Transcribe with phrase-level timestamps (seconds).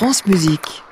[0.00, 0.82] France Musique.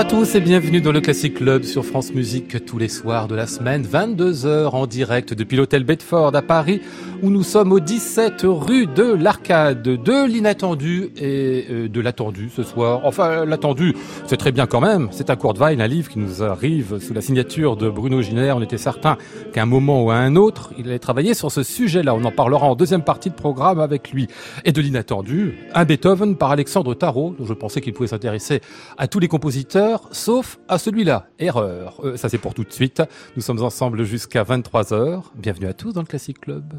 [0.00, 3.34] À tous et bienvenue dans le Classic Club sur France Musique tous les soirs de
[3.34, 6.80] la semaine, 22h en direct depuis l'hôtel Bedford à Paris
[7.22, 12.62] où nous sommes au 17 rue de l'Arcade, de l'inattendu et euh, de l'attendu ce
[12.62, 13.00] soir.
[13.04, 13.94] Enfin, l'attendu,
[14.26, 15.08] c'est très bien quand même.
[15.10, 18.52] C'est un Courteveil, un livre qui nous arrive sous la signature de Bruno Giner.
[18.52, 19.18] On était certain
[19.52, 22.14] qu'à un moment ou à un autre, il allait travailler sur ce sujet-là.
[22.14, 24.26] On en parlera en deuxième partie de programme avec lui.
[24.64, 28.60] Et de l'inattendu, un Beethoven par Alexandre Tarot, je pensais qu'il pouvait s'intéresser
[28.96, 31.26] à tous les compositeurs, sauf à celui-là.
[31.38, 32.00] Erreur.
[32.04, 33.02] Euh, ça c'est pour tout de suite.
[33.36, 35.22] Nous sommes ensemble jusqu'à 23h.
[35.34, 36.74] Bienvenue à tous dans le Classic Club.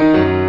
[0.00, 0.47] Les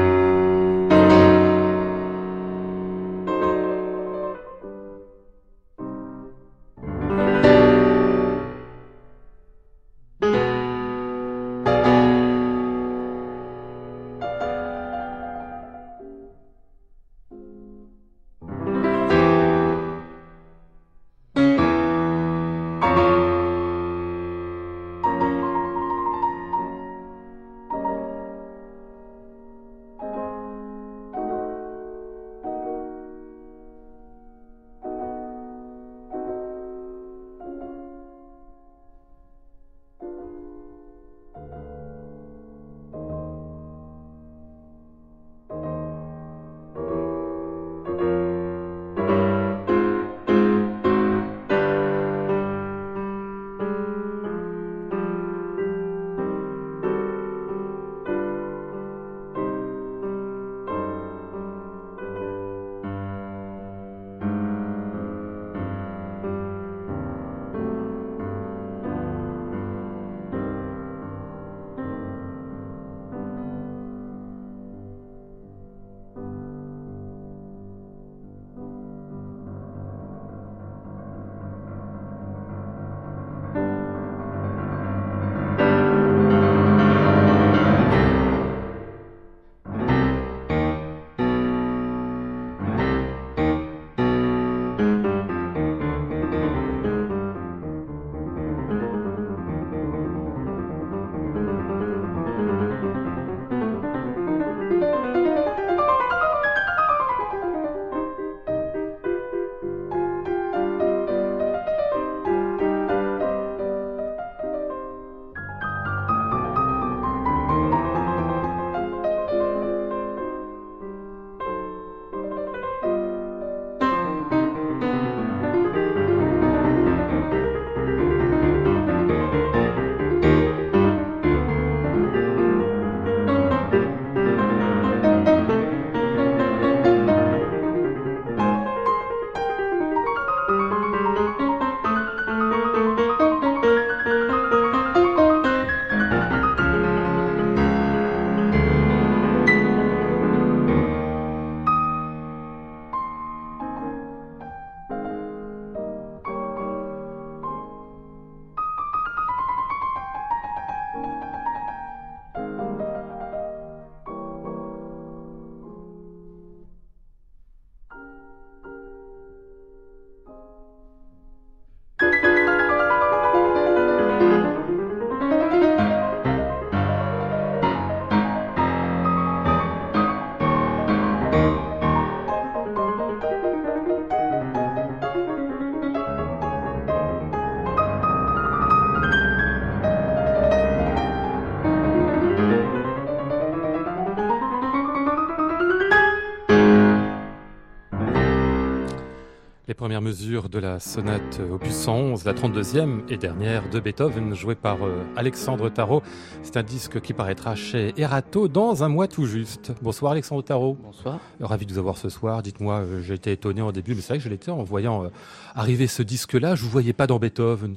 [200.01, 205.03] mesures de la sonate opus 111, la 32e et dernière de Beethoven, jouée par euh,
[205.15, 206.01] Alexandre Tarot.
[206.43, 209.73] C'est un disque qui paraîtra chez Erato dans un mois tout juste.
[209.81, 210.77] Bonsoir Alexandre Tarot.
[210.81, 211.19] Bonsoir.
[211.41, 212.41] Ravi de vous avoir ce soir.
[212.41, 215.03] Dites-moi, euh, j'ai été étonné au début, mais c'est vrai que je l'étais en voyant
[215.03, 215.09] euh,
[215.55, 216.55] arriver ce disque-là.
[216.55, 217.75] Je vous voyais pas dans Beethoven.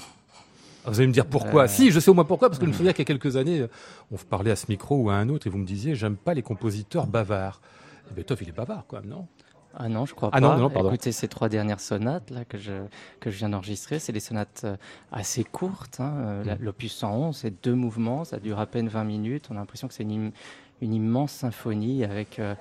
[0.85, 1.69] Ah, vous allez me dire pourquoi?
[1.69, 3.37] Si, je sais au moins pourquoi, parce que je me souviens qu'il y a quelques
[3.37, 3.67] années,
[4.11, 6.35] on parlait à ce micro ou à un autre et vous me disiez, j'aime pas
[6.35, 7.61] les compositeurs bavards.
[8.15, 9.27] Beethoven, il est bavard quand même, non?
[9.75, 10.41] Ah non, je crois ah pas.
[10.41, 10.89] Non, non, pardon.
[10.91, 12.73] Écoutez, ces trois dernières sonates là que je
[13.21, 14.77] que je viens d'enregistrer, c'est des sonates euh,
[15.11, 16.01] assez courtes.
[16.01, 16.15] Hein.
[16.17, 16.59] Euh, mm.
[16.61, 19.49] L'opus 111, c'est deux mouvements, ça dure à peine 20 minutes.
[19.51, 20.33] On a l'impression que c'est une,
[20.81, 22.55] une, immense symphonie avec euh,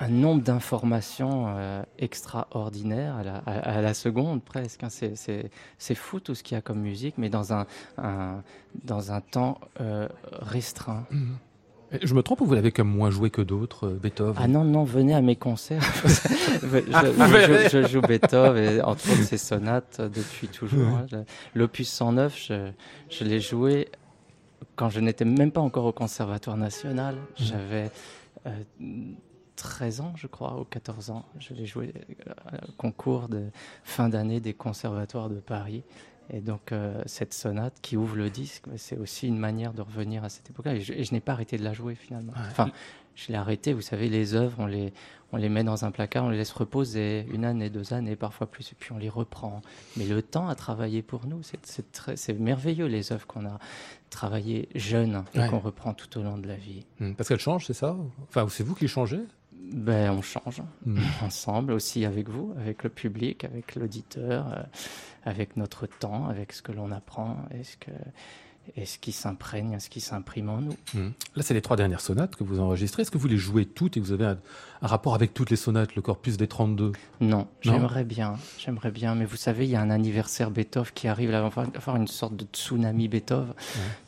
[0.00, 1.54] un nombre d'informations
[1.98, 4.82] extraordinaires à la, à, la, seconde presque.
[4.82, 4.88] Hein.
[4.90, 7.66] C'est fou tout ce qu'il y a comme musique, mais dans un,
[7.96, 8.42] un
[8.82, 9.60] dans un temps
[10.32, 11.06] restreint.
[11.12, 11.34] Mm.
[12.02, 14.36] Je me trompe ou vous l'avez comme moins joué que d'autres, euh, Beethoven?
[14.38, 15.82] Ah non, non, venez à mes concerts.
[16.62, 20.88] je, joue Beethoven, et entre autres ses sonates euh, depuis toujours.
[20.88, 21.24] Hein.
[21.54, 22.70] L'opus 109, je,
[23.10, 23.88] je l'ai joué
[24.76, 27.14] quand je n'étais même pas encore au Conservatoire national.
[27.14, 27.18] Mmh.
[27.36, 27.90] J'avais
[29.56, 31.24] 13 euh, ans, je crois, ou 14 ans.
[31.38, 31.92] Je l'ai joué
[32.68, 33.44] au concours de
[33.84, 35.84] fin d'année des conservatoires de Paris.
[36.30, 40.24] Et donc euh, cette sonate qui ouvre le disque, c'est aussi une manière de revenir
[40.24, 40.74] à cette époque-là.
[40.74, 42.32] Et je, n'ai pas arrêté de la jouer finalement.
[42.36, 42.70] Enfin,
[43.14, 43.72] je l'ai arrêté.
[43.72, 44.92] Vous savez, les œuvres, on les,
[45.32, 48.46] on les met dans un placard, on les laisse reposer une année, deux années, parfois
[48.46, 49.62] plus, et puis on les reprend.
[49.96, 51.40] Mais le temps a travaillé pour nous.
[51.42, 53.58] C'est merveilleux les œuvres qu'on a
[54.10, 56.86] travaillées jeunes et qu'on reprend tout au long de la vie.
[57.00, 57.14] Mmh.
[57.14, 57.96] Parce qu'elles changent, c'est ça?
[58.28, 59.20] Enfin, c'est vous qui changez?
[59.72, 60.98] Ben, on change mmh.
[61.22, 64.66] ensemble, aussi avec vous, avec le public, avec l'auditeur.
[65.24, 67.90] Avec notre temps, avec ce que l'on apprend et ce, que,
[68.76, 70.76] et ce qui s'imprègne, ce qui s'imprime en nous.
[70.94, 71.10] Mmh.
[71.36, 73.02] Là, c'est les trois dernières sonates que vous enregistrez.
[73.02, 74.38] Est-ce que vous les jouez toutes et vous avez un,
[74.82, 79.24] rapport avec toutes les sonates, le corpus des 32 Non, j'aimerais bien, j'aimerais bien, mais
[79.24, 82.36] vous savez, il y a un anniversaire Beethoven qui arrive, là, va faire une sorte
[82.36, 83.54] de tsunami Beethoven.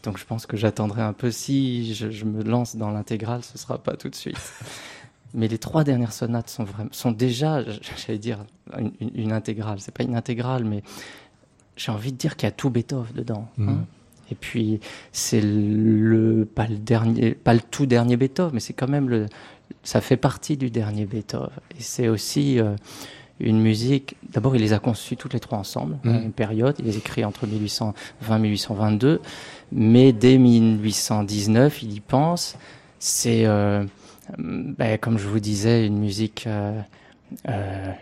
[0.03, 1.31] Donc je pense que j'attendrai un peu.
[1.31, 4.37] Si je, je me lance dans l'intégrale, ce sera pas tout de suite.
[5.37, 7.63] Mais les trois dernières sonates sont, vraiment, sont déjà,
[8.07, 8.45] j'allais dire,
[8.77, 9.79] une, une intégrale.
[9.81, 10.83] C'est pas une intégrale, mais
[11.77, 13.49] j'ai envie de dire qu'il y a tout Beethoven dedans.
[13.59, 13.63] Hein.
[13.63, 13.87] Mhm.
[14.33, 14.81] Et puis,
[15.13, 19.27] c'est le, pas le dernier, pas le tout dernier Beethoven, mais c'est quand même le,
[19.85, 21.51] ça fait partie du dernier Beethoven.
[21.79, 22.75] Et c'est aussi euh,
[23.39, 26.25] une musique, d'abord, il les a conçus toutes les trois ensemble, à mhm.
[26.25, 26.75] une période.
[26.79, 29.21] Il les écrit entre 1820 et 1822.
[29.73, 32.57] Mais dès 1819, il y pense.
[32.99, 33.85] C'est, euh,
[34.39, 36.81] ben, comme je vous disais, une musique euh,
[37.49, 37.93] euh,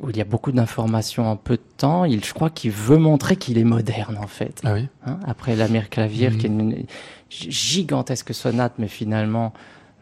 [0.00, 2.04] où il y a beaucoup d'informations en peu de temps.
[2.04, 4.60] Il, je crois qu'il veut montrer qu'il est moderne, en fait.
[4.64, 4.88] Ah oui.
[5.06, 6.84] Hein, après la mère clavière, qui est une
[7.28, 9.52] gigantesque sonate, mais finalement,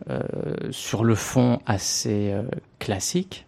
[0.09, 0.23] euh,
[0.71, 2.35] sur le fond, assez
[2.79, 3.47] classique.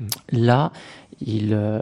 [0.00, 0.06] Mm.
[0.32, 0.72] Là,
[1.20, 1.80] il,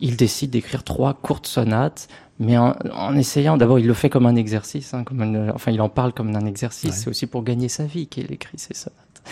[0.00, 2.08] il décide d'écrire trois courtes sonates
[2.42, 5.88] mais en, essayant, d'abord, il le fait comme un exercice, hein, comme enfin, il en
[5.88, 6.94] parle comme un exercice.
[6.94, 9.22] C'est aussi pour gagner sa vie qu'il écrit ces sonates.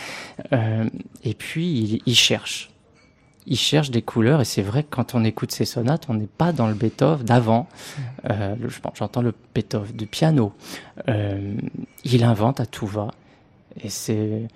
[0.52, 0.88] Euh,
[1.24, 2.70] et puis, il, cherche.
[3.46, 6.28] Il cherche des couleurs, et c'est vrai que quand on écoute ces sonates, on n'est
[6.28, 7.68] pas dans le Beethoven d'avant.
[8.30, 8.54] Euh,
[8.94, 10.52] J'entends le Beethoven du piano.
[11.08, 11.54] Euh,
[12.04, 13.08] il invente à tout va,
[13.82, 14.46] et c'est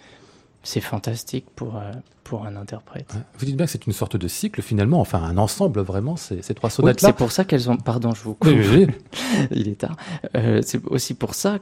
[0.64, 1.93] c'est fantastique pour, euh,
[2.25, 3.14] pour un interprète.
[3.38, 6.43] Vous dites bien que c'est une sorte de cycle finalement, enfin un ensemble vraiment, ces,
[6.43, 7.11] ces trois sonates-là.
[7.11, 8.50] c'est pour ça qu'elles ont, pardon, je vous coupe,
[9.50, 9.96] il est tard.
[10.34, 11.58] Euh, c'est aussi pour ça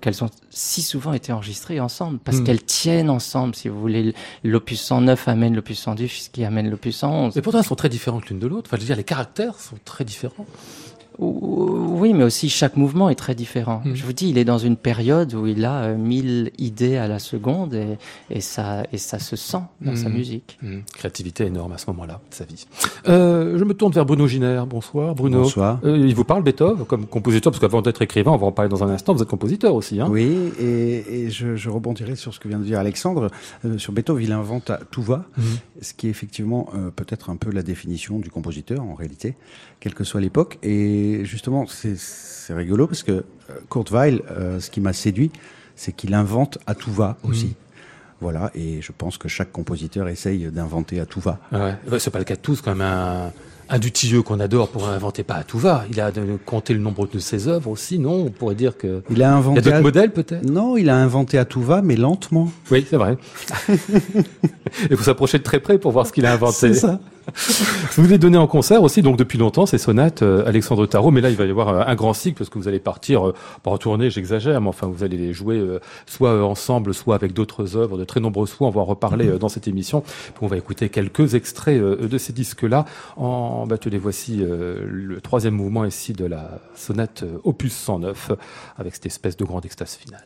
[0.00, 2.44] qu'elles ont si souvent été enregistrées ensemble, parce hmm.
[2.44, 4.14] qu'elles tiennent ensemble, si vous voulez.
[4.44, 7.36] L'opus 109 amène l'opus 110, qui amène l'opus 111.
[7.36, 8.68] Et pourtant, elles sont très différentes l'une de l'autre.
[8.68, 10.46] Enfin, je veux dire, les caractères sont très différents.
[11.18, 13.82] Oui, mais aussi chaque mouvement est très différent.
[13.84, 13.94] Hmm.
[13.94, 17.08] Je vous dis, il est dans une période où il a euh, mille idées à
[17.08, 17.98] la seconde et,
[18.30, 20.12] et, ça, et ça se sent dans sa hmm.
[20.12, 20.58] musique.
[20.62, 20.80] Hmm.
[20.92, 22.66] Créativité énorme à ce moment-là de sa vie.
[23.08, 24.62] Euh, je me tourne vers Bruno Giner.
[24.68, 25.42] Bonsoir, Bruno.
[25.42, 25.78] Bonsoir.
[25.84, 28.68] Euh, il vous parle Beethoven comme compositeur, parce qu'avant d'être écrivain, on va en parler
[28.68, 30.00] dans un instant, vous êtes compositeur aussi.
[30.00, 33.30] Hein oui, et, et je, je, rebondirai sur ce que vient de dire Alexandre.
[33.64, 35.24] Euh, sur Beethoven, il invente à tout va,
[35.80, 39.34] ce qui est effectivement euh, peut-être un peu la définition du compositeur en réalité,
[39.84, 40.58] quelle que soit l'époque.
[40.62, 43.24] Et justement, c'est rigolo parce que euh,
[43.68, 45.30] Kurt Weill, euh, ce qui m'a séduit,
[45.76, 47.30] c'est qu'il invente à tout va mhm.
[47.30, 47.54] aussi.
[48.22, 51.38] Voilà, et je pense que chaque compositeur essaye d'inventer à tout va.
[51.52, 51.98] Ah ouais.
[51.98, 52.80] C'est pas le cas de tous, quand même.
[52.80, 53.32] Un,
[53.68, 55.84] un Dutilleux qu'on adore pour inventer pas à tout va.
[55.90, 56.10] Il a
[56.46, 58.24] compté le nombre de ses œuvres aussi, non?
[58.26, 59.02] On pourrait dire que.
[59.10, 59.60] Il a inventé.
[59.60, 60.44] Il y a d'autres modèles peut-être?
[60.44, 62.50] Non, il a inventé à tout va, mais lentement.
[62.70, 63.18] Oui, c'est vrai.
[64.90, 66.54] Il faut s'approcher de très près pour voir ce qu'il a inventé.
[66.54, 67.00] C'est ça.
[67.96, 71.20] Vous les donnez en concert aussi, donc depuis longtemps, ces sonates, euh, Alexandre Tarot, mais
[71.20, 73.34] là il va y avoir euh, un grand cycle parce que vous allez partir, euh,
[73.62, 75.62] pas en tournée, j'exagère, mais enfin vous allez les jouer
[76.06, 79.48] soit ensemble, soit avec d'autres œuvres, de très nombreuses fois, on va en reparler dans
[79.48, 80.02] cette émission.
[80.40, 82.84] on va écouter quelques extraits de ces disques-là.
[83.16, 88.32] En, bah, les voici le troisième mouvement ici de la sonate opus 109,
[88.78, 90.24] avec cette espèce de grande extase finale.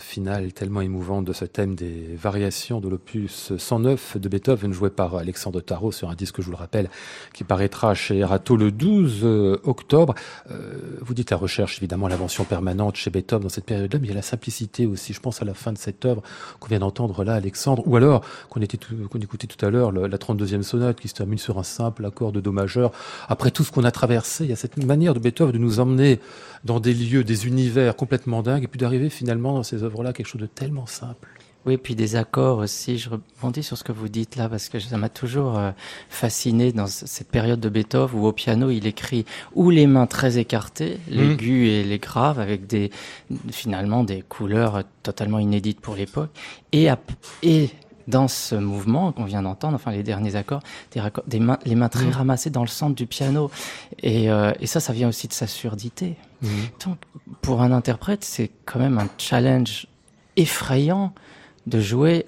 [0.00, 5.16] Finale tellement émouvante de ce thème des variations de l'opus 109 de Beethoven joué par
[5.16, 6.90] Alexandre Tarot sur un disque, je vous le rappelle,
[7.32, 10.14] qui paraîtra chez Erato le 12 euh, octobre.
[10.50, 14.10] Euh, vous dites la recherche, évidemment, l'invention permanente chez Beethoven dans cette période-là, mais il
[14.10, 15.12] y a la simplicité aussi.
[15.12, 16.22] Je pense à la fin de cette œuvre
[16.58, 21.00] qu'on vient d'entendre là, Alexandre, ou alors qu'on écoutait tout à l'heure, la 32e sonate
[21.00, 22.92] qui se termine sur un simple accord de do majeur.
[23.28, 25.80] Après tout ce qu'on a traversé, il y a cette manière de Beethoven de nous
[25.80, 26.20] emmener
[26.64, 30.26] dans des lieux, des univers complètement dingues, et puis d'arriver finalement dans ces œuvres-là quelque
[30.26, 31.28] chose de tellement simple.
[31.66, 32.96] Oui, puis des accords aussi.
[32.96, 35.72] Je rebondis sur ce que vous dites là parce que ça m'a toujours euh,
[36.08, 40.38] fasciné dans cette période de Beethoven où au piano il écrit ou les mains très
[40.38, 41.66] écartées, l'aigu mmh.
[41.66, 42.90] et les graves avec des
[43.50, 46.30] finalement des couleurs totalement inédites pour l'époque
[46.72, 46.88] et,
[47.42, 47.70] et
[48.08, 50.62] dans ce mouvement qu'on vient d'entendre, enfin les derniers accords,
[51.26, 52.10] des, mains, les mains très mmh.
[52.10, 53.50] ramassées dans le centre du piano.
[54.02, 56.16] Et, euh, et ça, ça vient aussi de sa surdité.
[56.42, 56.48] Mmh.
[56.84, 56.98] Donc,
[57.40, 59.86] pour un interprète, c'est quand même un challenge
[60.36, 61.12] effrayant
[61.70, 62.26] de jouer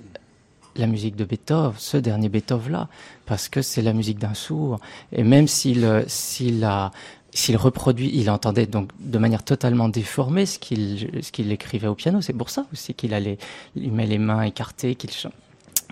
[0.77, 2.89] la musique de Beethoven, ce dernier Beethoven-là,
[3.27, 4.81] parce que c'est la musique d'un sourd.
[5.13, 6.91] Et même s'il s'il a
[7.35, 11.95] s'il reproduit, il entendait donc de manière totalement déformée ce qu'il ce qu'il écrivait au
[11.95, 12.21] piano.
[12.21, 13.39] C'est pour ça aussi qu'il allait,
[13.77, 15.33] il met les mains écartées, qu'il chante.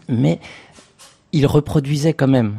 [0.09, 0.39] Mais
[1.33, 2.59] il reproduisait quand même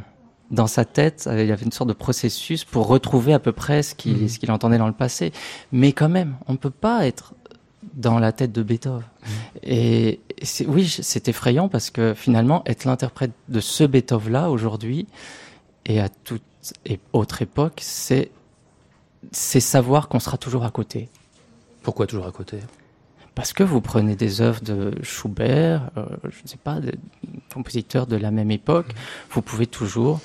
[0.49, 3.83] dans sa tête, il y avait une sorte de processus pour retrouver à peu près
[3.83, 4.29] ce qu'il mmh.
[4.29, 5.31] ce qu'il entendait dans le passé.
[5.71, 7.33] Mais quand même, on ne peut pas être
[7.93, 9.01] dans la tête de Beethoven.
[9.01, 9.27] Mmh.
[9.63, 10.19] Et
[10.67, 15.07] oui, c'est effrayant parce que finalement, être l'interprète de ce Beethoven-là aujourd'hui
[15.85, 16.43] et à toute
[16.85, 18.31] et autre époque, c'est
[19.31, 21.09] c'est savoir qu'on sera toujours à côté.
[21.83, 22.59] Pourquoi toujours à côté?
[23.33, 26.93] Parce que vous prenez des œuvres de Schubert, euh, je ne sais pas, des
[27.53, 28.97] compositeurs de la même époque, mmh.
[29.31, 30.19] vous pouvez toujours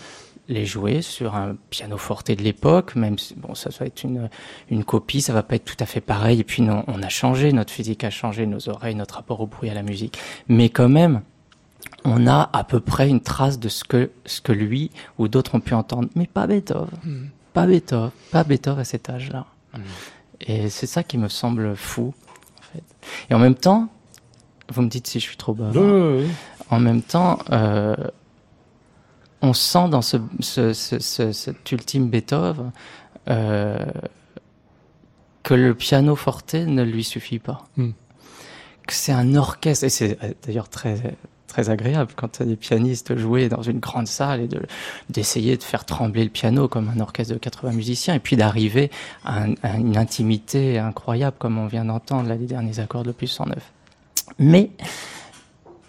[0.48, 4.28] les jouer sur un piano forte de l'époque, même si bon, ça va être une,
[4.70, 6.40] une copie, ça va pas être tout à fait pareil.
[6.40, 9.46] Et puis non, on a changé, notre physique a changé, nos oreilles, notre rapport au
[9.46, 10.18] bruit, à la musique.
[10.48, 11.22] Mais quand même,
[12.04, 15.56] on a à peu près une trace de ce que, ce que lui ou d'autres
[15.56, 16.08] ont pu entendre.
[16.14, 16.98] Mais pas Beethoven.
[17.04, 17.26] Hmm.
[17.52, 18.10] Pas Beethoven.
[18.30, 19.46] Pas Beethoven à cet âge-là.
[19.74, 19.80] Hmm.
[20.40, 22.14] Et c'est ça qui me semble fou.
[22.58, 22.84] En fait.
[23.30, 23.88] Et en même temps,
[24.72, 25.70] vous me dites si je suis trop bas.
[26.68, 27.94] En même temps, euh,
[29.42, 30.18] on sent dans ce,
[30.72, 32.72] cet ultime Beethoven
[33.28, 33.84] euh,
[35.42, 37.64] que le piano forte ne lui suffit pas.
[37.76, 37.90] Hmm.
[38.86, 41.16] Que c'est un orchestre, et c'est euh, d'ailleurs très
[41.56, 44.48] très agréable quand des pianistes jouaient dans une grande salle et
[45.08, 48.90] d'essayer de, faire trembler le piano comme un orchestre de 80 musiciens et puis d'arriver
[49.24, 49.46] à,
[49.78, 53.56] une intimité incroyable comme on vient d'entendre là les derniers accords de l'opus 109.
[54.38, 54.70] Mais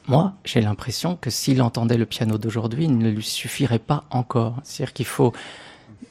[0.07, 4.55] moi, j'ai l'impression que s'il entendait le piano d'aujourd'hui, il ne lui suffirait pas encore.
[4.63, 5.33] C'est-à-dire qu'il faut,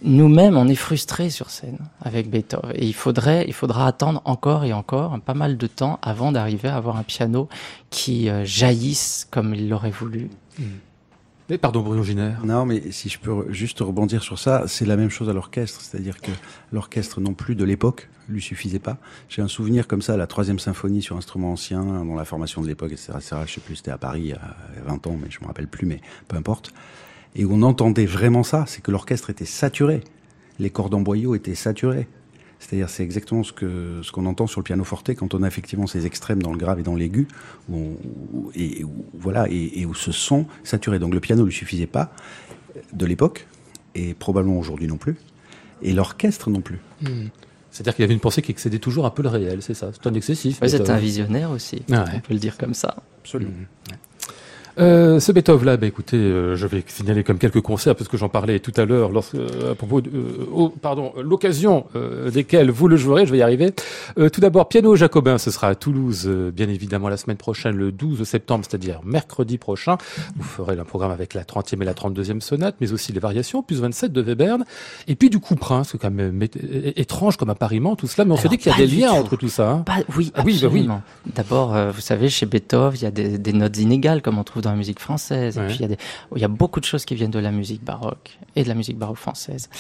[0.02, 2.72] nous-mêmes, on est frustrés sur scène avec Beethoven.
[2.74, 6.68] Et il faudrait, il faudra attendre encore et encore pas mal de temps avant d'arriver
[6.68, 7.48] à avoir un piano
[7.88, 10.28] qui euh, jaillisse comme il l'aurait voulu.
[10.58, 10.64] Hmm.
[11.48, 12.32] Mais pardon, Bruno Giner.
[12.42, 15.80] Non, mais si je peux juste rebondir sur ça, c'est la même chose à l'orchestre.
[15.80, 16.32] C'est-à-dire que
[16.73, 18.99] l'orchestre non plus de l'époque lui suffisait pas.
[19.28, 22.66] J'ai un souvenir comme ça, la troisième symphonie sur instrument ancien, dans la formation de
[22.66, 23.36] l'époque, etc., etc.
[23.47, 26.00] Je sais plus, c'était à Paris a 20 ans, mais je me rappelle plus, mais
[26.26, 26.73] peu importe.
[27.36, 30.02] Et on entendait vraiment ça, c'est que l'orchestre était saturé.
[30.58, 32.08] Les cordons boyaux étaient saturés.
[32.66, 35.46] C'est-à-dire, c'est exactement ce que ce qu'on entend sur le piano forte quand on a
[35.46, 37.28] effectivement ces extrêmes dans le grave et dans l'aigu,
[37.70, 37.96] où,
[38.56, 40.98] et, voilà, et, où ce son saturé.
[40.98, 42.12] Donc le piano ne lui suffisait pas
[42.92, 43.46] de l'époque,
[43.94, 45.14] et probablement aujourd'hui non plus,
[45.80, 46.80] et l'orchestre non plus.
[47.02, 47.28] Hmm.
[47.70, 49.90] C'est-à-dire qu'il y avait une pensée qui excédait toujours un peu le réel, c'est ça?
[49.92, 50.58] C'est un excessif.
[50.66, 52.96] c'est un visionnaire aussi, ah on peut le dire comme ça.
[53.20, 53.52] Absolument.
[53.52, 53.94] Hmm.
[54.78, 58.28] Euh, ce Beethoven-là, bah, écoutez, euh, je vais signaler comme quelques concerts parce que j'en
[58.28, 60.10] parlais tout à l'heure euh, à propos, de,
[60.52, 61.86] oh, pardon, l'occasion
[62.32, 63.26] desquels vous le jouerez.
[63.26, 63.73] Je vais y arriver.
[64.17, 68.25] tout d'abord, piano jacobin, ce sera à Toulouse, bien évidemment la semaine prochaine, le 12
[68.25, 69.97] septembre, c'est-à-dire mercredi prochain.
[70.36, 73.62] Vous ferez un programme avec la 30e et la 32e sonate, mais aussi les variations,
[73.62, 74.65] plus 27 de Webern,
[75.08, 76.43] et puis du coup Prince, c'est quand même
[76.97, 79.36] étrange comme appariement tout cela, mais on se dit qu'il y a des liens entre
[79.36, 79.71] tout ça.
[79.71, 79.84] Hein.
[80.17, 80.89] oui, ah, oui, bah oui.
[81.34, 84.62] D'abord, vous savez, chez Beethoven, il y a des, des notes inégales, comme on trouve
[84.66, 85.58] dans la musique française.
[85.58, 85.98] Et puis il y, a des,
[86.34, 88.74] il y a beaucoup de choses qui viennent de la musique baroque et de la
[88.74, 89.70] musique baroque française.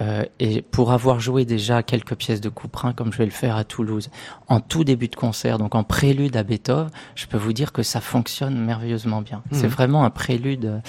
[0.00, 3.56] Euh, et pour avoir joué déjà quelques pièces de Couperin, comme je vais le faire
[3.56, 4.10] à Toulouse,
[4.48, 7.82] en tout début de concert, donc en prélude à Beethoven, je peux vous dire que
[7.82, 9.42] ça fonctionne merveilleusement bien.
[9.50, 9.54] Mmh.
[9.54, 10.82] C'est vraiment un prélude.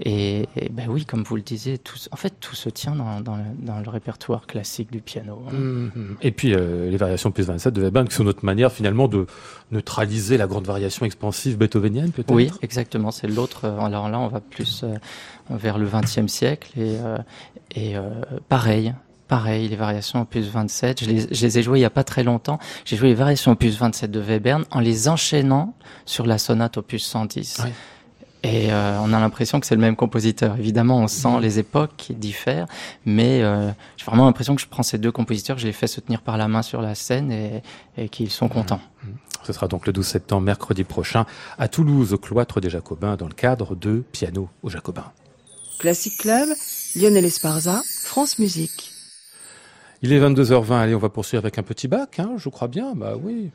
[0.00, 3.36] Et, ben oui, comme vous le disiez, tout, en fait, tout se tient dans, dans,
[3.36, 5.42] le, dans le, répertoire classique du piano.
[5.50, 5.88] Mmh.
[6.22, 9.26] Et puis euh, les variations plus 27 de Weber, qui sont notre manière finalement de
[9.70, 12.32] neutraliser la grande variation expansive beethovenienne, peut-être?
[12.32, 12.91] Oui, exactement.
[13.10, 13.64] C'est l'autre.
[13.64, 14.96] Euh, alors là, on va plus euh,
[15.50, 17.18] vers le XXe siècle et, euh,
[17.74, 17.94] et
[18.48, 18.94] pareil,
[19.28, 21.04] pareil, les variations opus 27.
[21.04, 22.58] Je les, je les ai jouées il y a pas très longtemps.
[22.84, 25.74] J'ai joué les variations opus 27 de Webern en les enchaînant
[26.04, 27.60] sur la sonate opus 110.
[27.64, 27.72] Ouais.
[28.44, 30.56] Et euh, on a l'impression que c'est le même compositeur.
[30.58, 32.66] Évidemment, on sent les époques qui diffèrent,
[33.06, 36.00] mais euh, j'ai vraiment l'impression que je prends ces deux compositeurs, je les fais se
[36.00, 37.62] tenir par la main sur la scène et,
[37.96, 38.80] et qu'ils sont contents.
[39.42, 41.26] Ce sera donc le 12 septembre, mercredi prochain,
[41.58, 45.12] à Toulouse, au cloître des Jacobins, dans le cadre de Piano aux Jacobins.
[45.78, 46.48] Classic Club,
[46.94, 48.92] Lionel Esparza, France Musique.
[50.02, 52.94] Il est 22h20, allez, on va poursuivre avec un petit bac, hein, je crois bien,
[52.94, 53.50] bah oui.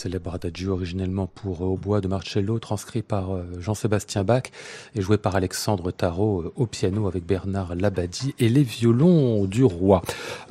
[0.00, 4.44] Célèbre adagio originellement pour euh, au bois de Marcello, transcrit par euh, Jean-Sébastien Bach
[4.94, 9.62] et joué par Alexandre Tarot euh, au piano avec Bernard Labadie et les violons du
[9.62, 10.00] roi.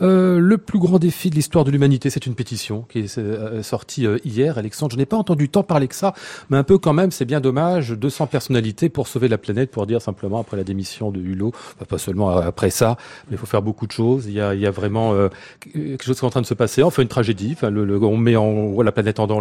[0.02, 3.64] Euh, le plus grand défi de l'histoire de l'humanité, c'est une pétition qui est euh,
[3.64, 4.58] sortie euh, hier.
[4.60, 6.14] Alexandre, je n'ai pas entendu tant parler que ça,
[6.50, 7.90] mais un peu quand même, c'est bien dommage.
[7.92, 11.86] 200 personnalités pour sauver la planète, pour dire simplement après la démission de Hulot, enfin,
[11.88, 14.28] pas seulement après ça, mais il faut faire beaucoup de choses.
[14.28, 15.30] Il y a, vraiment euh,
[15.74, 16.84] quelque chose qui est en train de se passer.
[16.84, 17.56] Enfin, une tragédie.
[17.64, 19.39] On met la planète en danger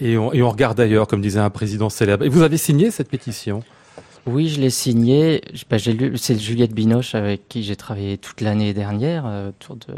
[0.00, 2.24] et on, regarde ailleurs, comme disait un président célèbre.
[2.24, 3.62] Et vous avez signé cette pétition?
[4.26, 5.40] Oui, je l'ai signé.
[5.54, 9.48] Je- bah, j'ai lu, c'est Juliette Binoche avec qui j'ai travaillé toute l'année dernière euh,
[9.48, 9.94] autour de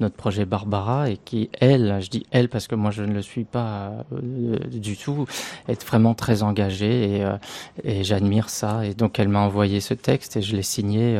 [0.00, 3.22] notre projet Barbara et qui, elle, je dis elle parce que moi je ne le
[3.22, 5.24] suis pas euh, du tout,
[5.66, 7.36] est vraiment très engagée et, euh,
[7.84, 8.84] et j'admire ça.
[8.84, 11.18] Et donc elle m'a envoyé ce texte et je l'ai signé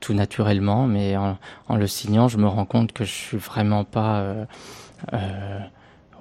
[0.00, 3.84] tout naturellement, mais en, en le signant, je me rends compte que je suis vraiment
[3.84, 4.26] pas,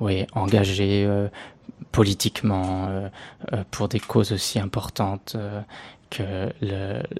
[0.01, 1.05] oui, engagé.
[1.07, 1.27] euh,
[1.91, 3.09] politiquement euh,
[3.53, 5.59] euh, pour des causes aussi importantes euh,
[6.09, 6.49] que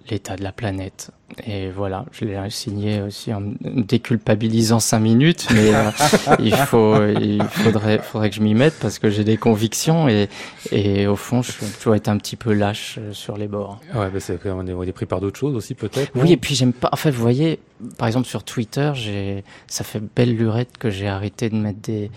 [0.09, 1.11] l'état de la planète.
[1.45, 5.91] Et voilà, je l'ai signé aussi en me déculpabilisant cinq minutes, mais euh,
[6.39, 10.29] il faut, il faudrait, faudrait que je m'y mette parce que j'ai des convictions et,
[10.71, 13.79] et au fond, je suis toujours été un petit peu lâche sur les bords.
[13.95, 16.11] Ouais, bah c'est on est, on est pris par d'autres choses aussi peut-être.
[16.15, 16.89] Oui, et puis j'aime pas.
[16.91, 17.59] En fait, vous voyez,
[17.97, 22.11] par exemple sur Twitter, j'ai, ça fait belle lurette que j'ai arrêté de mettre des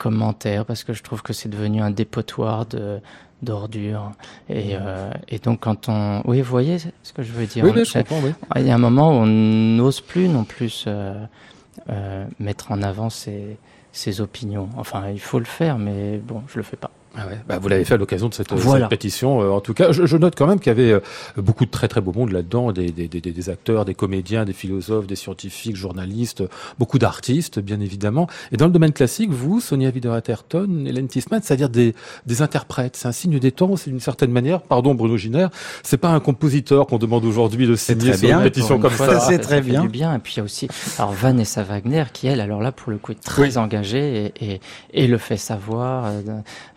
[0.00, 3.00] commentaires parce que je trouve que c'est devenu un dépotoir de
[3.42, 4.12] d'ordures.
[4.48, 7.64] Et, euh, et donc quand on, oui, vous voyez ce que je veux dire.
[7.64, 8.20] Oui, oui, je comprends.
[8.22, 8.32] Oui.
[8.56, 11.14] Il y a un moment où on n'ose plus non plus euh,
[11.88, 13.56] euh, mettre en avant ses,
[13.92, 14.68] ses opinions.
[14.76, 16.90] Enfin, il faut le faire, mais bon, je le fais pas.
[17.16, 18.84] Ah ouais, bah vous l'avez fait à l'occasion de cette, Voilà.
[18.84, 19.42] cette pétition.
[19.42, 21.00] euh, en tout cas, je, je note quand même qu'il y avait euh,
[21.36, 24.52] beaucoup de très très beau monde là-dedans, des, des, des, des acteurs, des comédiens, des
[24.52, 26.44] philosophes, des scientifiques, journalistes,
[26.78, 28.28] beaucoup d'artistes, bien évidemment.
[28.52, 31.94] Et dans le domaine classique, vous, Sonia Wider-Atherton, Hélène Tisman, c'est-à-dire des,
[32.26, 34.62] des interprètes, c'est un signe des temps, c'est d'une certaine manière.
[34.62, 35.48] Pardon, Bruno Giner,
[35.82, 38.38] c'est pas un compositeur qu'on demande aujourd'hui de signer sur bien.
[38.38, 39.20] une pétition comme fois, ça.
[39.20, 39.82] c'est très fait bien.
[39.82, 40.14] du bien.
[40.14, 40.68] Et puis il y a aussi
[40.98, 43.58] alors Vanessa Wagner qui elle alors là pour le coup est très Oui.
[43.58, 44.60] engagée et, et,
[44.94, 46.20] et le fait savoir euh,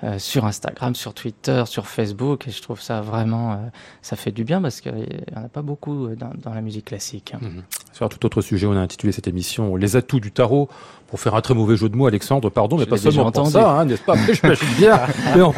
[0.03, 3.55] euh, sur Instagram, sur Twitter, sur Facebook et je trouve ça vraiment euh,
[4.01, 6.61] ça fait du bien parce qu'il y en a pas beaucoup euh, dans, dans la
[6.61, 7.33] musique classique.
[7.41, 7.63] Mhm.
[7.91, 10.69] Sur un tout autre sujet, on a intitulé cette émission Les atouts du tarot.
[11.07, 13.45] Pour faire un très mauvais jeu de mots, Alexandre, pardon, mais Je pas seulement pour
[13.45, 14.15] ça, hein, n'est-ce pas?
[14.15, 14.99] Mais j'imagine bien.
[15.35, 15.53] Mais en,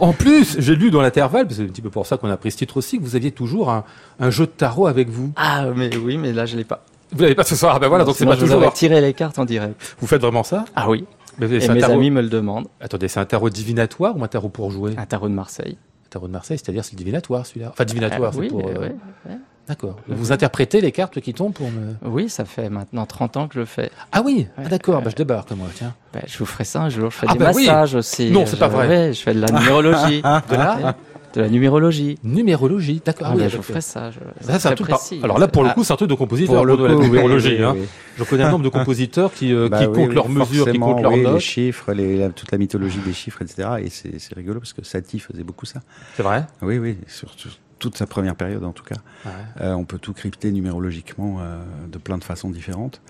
[0.00, 2.28] en plus, j'ai lu dans l'intervalle, parce que c'est un petit peu pour ça qu'on
[2.30, 3.84] a pris ce titre aussi, que vous aviez toujours un,
[4.18, 5.30] un jeu de tarot avec vous.
[5.36, 6.84] Ah mais oui mais là je l'ai pas.
[7.12, 8.60] Vous l'avez pas ce soir, ah ben voilà, donc c'est pas je vous toujours.
[8.60, 9.96] aurais tiré les cartes en direct.
[10.00, 10.64] Vous faites vraiment ça?
[10.74, 11.04] Ah oui.
[11.38, 11.94] Mais Et mes tarot...
[11.94, 12.66] amis me le demandent.
[12.80, 14.94] Attendez, c'est un tarot divinatoire ou un tarot pour jouer?
[14.96, 15.76] Un tarot de Marseille.
[16.06, 17.68] Un tarot de Marseille, c'est-à-dire c'est le divinatoire celui-là.
[17.70, 18.60] Enfin, divinatoire, Ah, c'est oui, pour.
[18.68, 18.94] euh, ouais,
[19.26, 19.36] ouais.
[19.68, 19.96] D'accord.
[20.08, 21.94] Vous interprétez les cartes qui tombent pour me.
[22.02, 23.90] Oui, ça fait maintenant 30 ans que je le fais.
[24.12, 25.92] Ah oui, ah, d'accord, bah, je débarque moi, tiens.
[26.14, 27.10] Ben, je vous ferai ça un jour.
[27.10, 27.68] Je fais Ah des bah oui.
[27.94, 28.30] aussi.
[28.30, 28.88] Non, c'est Je- pas vrai.
[28.88, 30.22] ouais, je fais de la numérologie.
[30.22, 30.96] De la
[31.34, 32.18] de la numérologie.
[32.24, 33.28] numérologie, d'accord.
[33.30, 34.10] Ah, oui, ben, je ferai ça.
[34.10, 35.20] je- Ça, c'est c'est un très truc par- précis.
[35.22, 37.06] Alors là, pour le Ah, coup, c'est un truc de compositeur, Pour le la oui,
[37.06, 37.56] numérologie.
[37.58, 37.76] oui, hein.
[38.16, 40.78] Je connais un nombre de compositeurs qui, euh, Bah qui comptent oui, leurs mesures, qui
[40.78, 41.40] comptent leurs oui, les notes.
[41.40, 43.68] chiffres, les, la- toute la mythologie des chiffres, etc.
[43.84, 45.80] Et c'est c'est rigolo parce que Satie faisait beaucoup ça.
[46.16, 46.46] C'est vrai?
[46.62, 48.96] Oui, oui, sur, sur toute sa première période en tout cas.
[49.24, 49.30] Ouais.
[49.60, 51.58] Euh, on peut tout crypter numérologiquement euh,
[51.92, 53.00] de plein de façons différentes.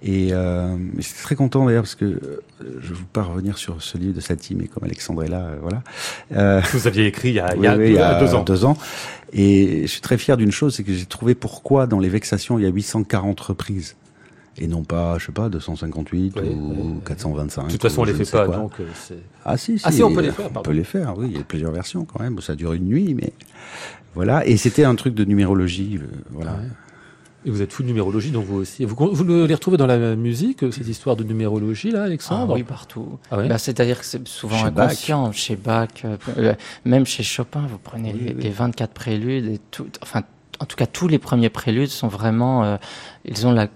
[0.00, 2.40] Et euh, je suis très content d'ailleurs parce que euh,
[2.80, 5.40] je ne veux pas revenir sur ce livre de Satie, mais comme Alexandre est là,
[5.40, 5.82] euh, voilà.
[6.36, 7.98] Euh, vous aviez écrit il y a, il oui, y a oui, deux, il y
[7.98, 8.44] a deux ans.
[8.44, 8.76] Deux ans.
[9.32, 12.58] Et je suis très fier d'une chose, c'est que j'ai trouvé pourquoi dans les vexations
[12.58, 13.96] il y a 840 reprises.
[14.60, 17.00] Et non pas, je sais pas, 258 Oui, ou oui, oui.
[17.06, 17.66] 425.
[17.66, 18.56] De toute façon, on ou les ne fait pas, quoi.
[18.56, 19.18] donc euh, c'est.
[19.44, 20.68] Ah si, si, Ah, si, on peut les faire, On pardon.
[20.70, 21.26] peut les faire, oui.
[21.30, 22.40] Il y a plusieurs versions quand même.
[22.40, 23.32] Ça dure une nuit, mais
[24.14, 24.44] voilà.
[24.46, 26.52] Et c'était un truc de numérologie, voilà.
[26.52, 26.58] Ouais.
[27.46, 28.84] Et vous êtes fou de numérologie, donc vous aussi.
[28.84, 32.04] Vous, vous le- les retrouvez dans la musique, euh, ces histoires de numérologie, là, Ah
[32.06, 33.18] Alexandre oui, partout.
[33.30, 34.86] Ah Bah, C'est-à-dire que c'est souvent Chez Bach.
[34.86, 35.32] inconscient.
[35.32, 38.42] Chez Bach, euh, euh, même chez Chopin, vous prenez Oui, les, oui.
[38.42, 39.86] les 24 préludes et tout.
[40.02, 40.22] Enfin,
[40.60, 42.64] en tout cas, tous les premiers préludes sont vraiment.
[42.64, 42.76] euh,
[43.24, 43.68] ils ont la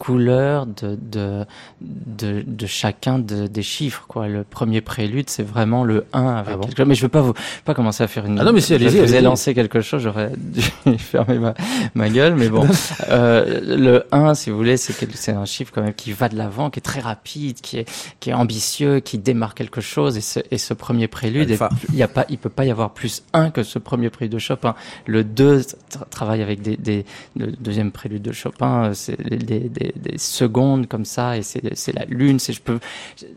[0.00, 1.44] couleur de, de,
[1.82, 4.04] de, de chacun de- des chiffres.
[4.08, 4.28] Quoi.
[4.28, 6.86] Le premier prélude, c'est vraiment le 1 avec Ah bon quelque chose.
[6.88, 7.34] Mais je ne veux pas, vous,
[7.66, 8.40] pas commencer à faire une...
[8.40, 10.62] Ah non, mais si, allez-y, Je vous ai lancé quelque chose, j'aurais dû
[10.98, 11.52] fermer ma,
[11.94, 12.34] ma gueule.
[12.34, 12.66] Mais bon,
[13.10, 16.70] euh, le 1, si vous voulez, c'est un chiffre quand même qui va de l'avant,
[16.70, 17.88] qui est très rapide, qui est,
[18.20, 20.16] qui est ambitieux, qui démarre quelque chose.
[20.16, 21.50] Et ce, et ce premier prélude,
[21.90, 24.32] il y a pas, il peut pas y avoir plus 1 que ce premier prélude
[24.32, 24.74] de Chopin.
[25.04, 27.04] Le 2 tra- travaille avec des, des,
[27.36, 31.42] le deuxième prélude de Chopin, euh, c'est des, des, des- des secondes comme ça, et
[31.42, 32.38] c'est la lune.
[32.38, 32.78] C'est je peux.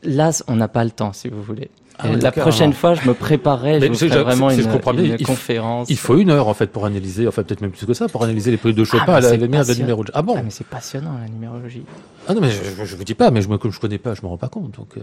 [0.03, 1.69] Là, on n'a pas le temps, si vous voulez.
[1.99, 4.61] Ah la prochaine fois, je me préparais, Mais je vous c'est- ferai c'est- vraiment une,
[4.61, 5.89] je une il conférence.
[5.91, 8.23] Il faut une heure, en fait, pour analyser, enfin, peut-être même plus que ça, pour
[8.23, 10.11] analyser les préludes de Chopin bah, à la lumière de la numérologie.
[10.15, 11.83] Ah bon Ah, mais c'est passionnant la numérologie.
[12.27, 14.15] Ah non, mais je, je vous dis pas, mais je, me- comme je connais pas,
[14.15, 14.71] je me rends pas compte.
[14.75, 15.01] Donc, euh,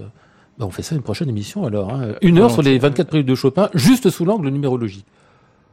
[0.58, 1.94] bah, on fait ça une prochaine émission alors.
[1.94, 2.08] hein.
[2.22, 5.04] Une heure sur les 24 préludes de Chopin, juste sous l'angle numérologie.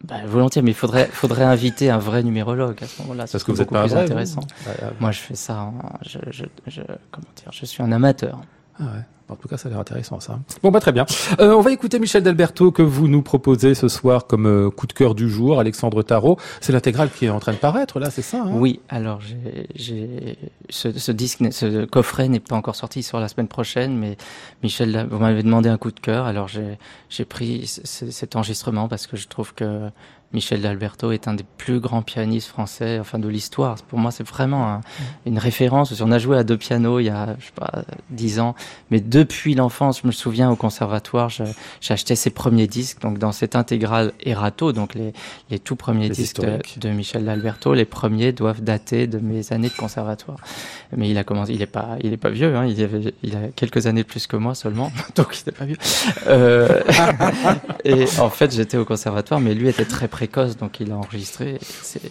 [0.04, 3.26] Bah, volontiers, mais il faudrait, faudrait inviter un vrai numérologue à ce moment-là.
[3.32, 4.12] Parce que vous êtes pas vrai, vous?
[4.12, 4.42] Intéressant.
[4.66, 4.74] Ouais.
[5.00, 5.72] Moi, je fais ça.
[6.06, 6.82] je, je, je,
[7.12, 8.40] comment dire Je suis un amateur.
[8.80, 9.06] Ah ouais.
[9.30, 10.40] En tout cas, ça a l'air intéressant, ça.
[10.64, 11.06] Bon, bah, très bien.
[11.42, 14.88] Euh, on va écouter Michel D'Alberto que vous nous proposez ce soir comme euh, coup
[14.88, 16.38] de cœur du jour, Alexandre Tarot.
[16.62, 18.52] C'est l'intégrale qui est en train de paraître, là, c'est ça hein?
[18.54, 20.38] Oui, alors j'ai, j'ai
[20.70, 24.16] ce, ce disque, ce coffret n'est pas encore sorti, il sort la semaine prochaine, mais
[24.64, 26.78] Michel, vous m'avez demandé un coup de cœur, alors j'ai,
[27.10, 29.90] j'ai pris cet enregistrement parce que je trouve que
[30.34, 33.76] Michel D'Alberto est un des plus grands pianistes français, enfin de l'histoire.
[33.88, 34.82] Pour moi, c'est vraiment un-
[35.26, 36.00] une référence.
[36.02, 38.54] On a joué à deux pianos il y a, je sais pas, dix ans,
[38.92, 41.46] mais depuis l'enfance, je me souviens au conservatoire, j'ai
[41.94, 45.14] acheté ses premiers disques, donc dans cette intégrale Erato, donc les,
[45.50, 49.70] les tout premiers Les disques de, Michel D'Alberto, les premiers doivent dater de mes années
[49.70, 50.40] de conservatoire.
[50.96, 53.36] Mais il a commencé, il est pas, il est pas vieux, hein, il, avait, il
[53.36, 55.78] a quelques années de plus que moi seulement, donc il n'est pas vieux.
[56.28, 56.82] Euh,
[57.86, 61.58] et en fait, j'étais au conservatoire, mais lui était très précoce, donc il a enregistré
[61.62, 62.02] ses,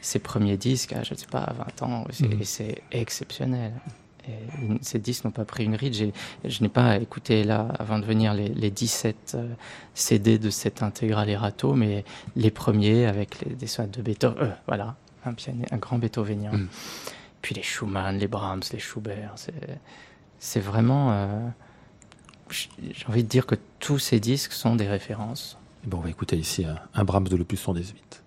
[0.00, 2.40] ses premiers disques à, je sais pas, à 20 ans, et c'est- Mhm.
[2.42, 3.72] et c'est exceptionnel.
[4.28, 4.32] Et
[4.82, 5.94] ces disques n'ont pas pris une ride.
[5.94, 6.12] J'ai-
[6.44, 9.46] Je n'ai pas écouté là, avant de venir, les, les 17 euh,
[9.94, 12.04] CD de cette intégrale Erato, mais
[12.34, 14.42] les premiers avec les, des sonates de Beethoven.
[14.42, 16.50] euh, voilà, un, piano, un grand Beethovenien.
[16.52, 16.68] Mm.
[17.42, 19.34] Puis les Schumann, les Brahms, les Schubert.
[20.40, 21.12] C'est, vraiment.
[21.12, 21.48] euh,
[22.50, 25.56] j'ai envie de dire que tous ces disques sont des références.
[25.86, 28.25] Bon, on va écouter ici un, un Brahms de l'opus 118.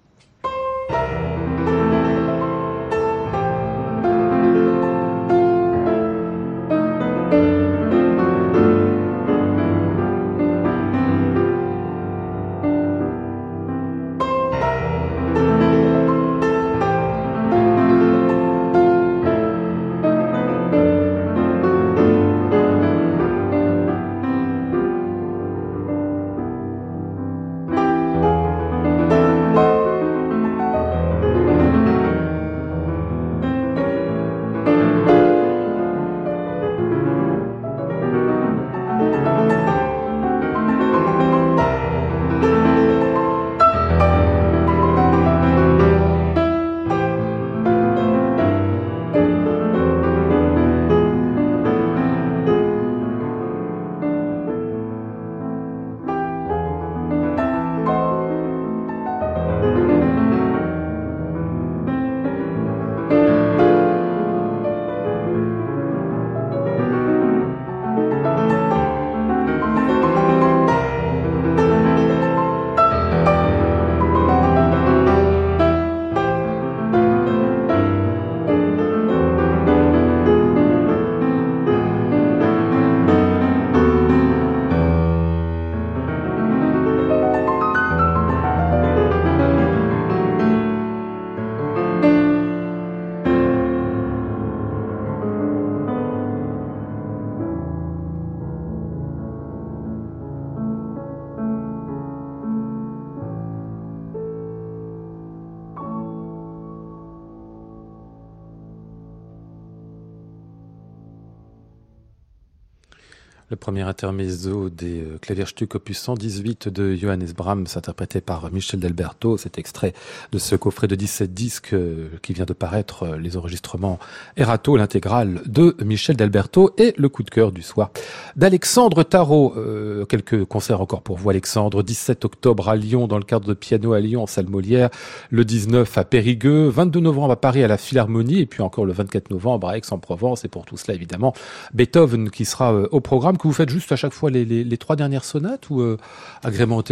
[113.51, 119.37] Le premier intermezzo des euh, Klavierstück opus 118 de Johannes Brahms, interprété par Michel Delberto.
[119.37, 119.93] Cet extrait
[120.31, 123.97] de ce coffret de 17 disques euh, qui vient de paraître, euh, les enregistrements
[124.37, 127.89] Erato, l'intégrale de Michel Delberto et le coup de cœur du soir
[128.35, 129.53] d'Alexandre Tarot.
[129.57, 131.83] Euh, quelques concerts encore pour vous, Alexandre.
[131.83, 134.89] 17 octobre à Lyon, dans le cadre de Piano à Lyon, en salle Molière.
[135.29, 136.69] Le 19 à Périgueux.
[136.69, 138.39] 22 novembre à Paris à la Philharmonie.
[138.39, 140.45] Et puis encore le 24 novembre à Aix-en-Provence.
[140.45, 141.33] Et pour tout cela, évidemment,
[141.73, 144.63] Beethoven qui sera euh, au programme, que vous faites juste à chaque fois les, les,
[144.63, 145.97] les trois dernières sonates ou euh,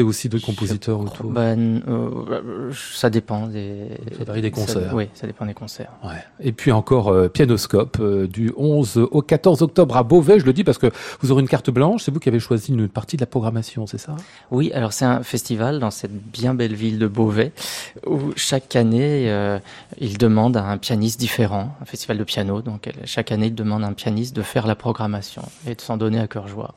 [0.03, 3.87] aussi de compositeurs autour Ben, euh, ça dépend des.
[4.17, 4.89] Ça varie des concerts.
[4.89, 5.91] Ça- oui, ça dépend des concerts.
[6.03, 6.23] Ouais.
[6.39, 10.53] Et puis encore euh, Pianoscope euh, du 11 au 14 octobre à Beauvais, je le
[10.53, 10.87] dis parce que
[11.21, 13.85] vous aurez une carte blanche, c'est vous qui avez choisi une partie de la programmation,
[13.87, 14.15] c'est ça?
[14.51, 17.51] Oui, alors c'est un festival dans cette bien belle ville de Beauvais
[18.05, 19.27] où chaque année
[19.99, 22.61] il demande à un pianiste différent, un festival de piano.
[22.61, 25.97] Donc chaque année il demande à un pianiste de faire la programmation et de s'en
[25.97, 26.73] donner à cœur joie.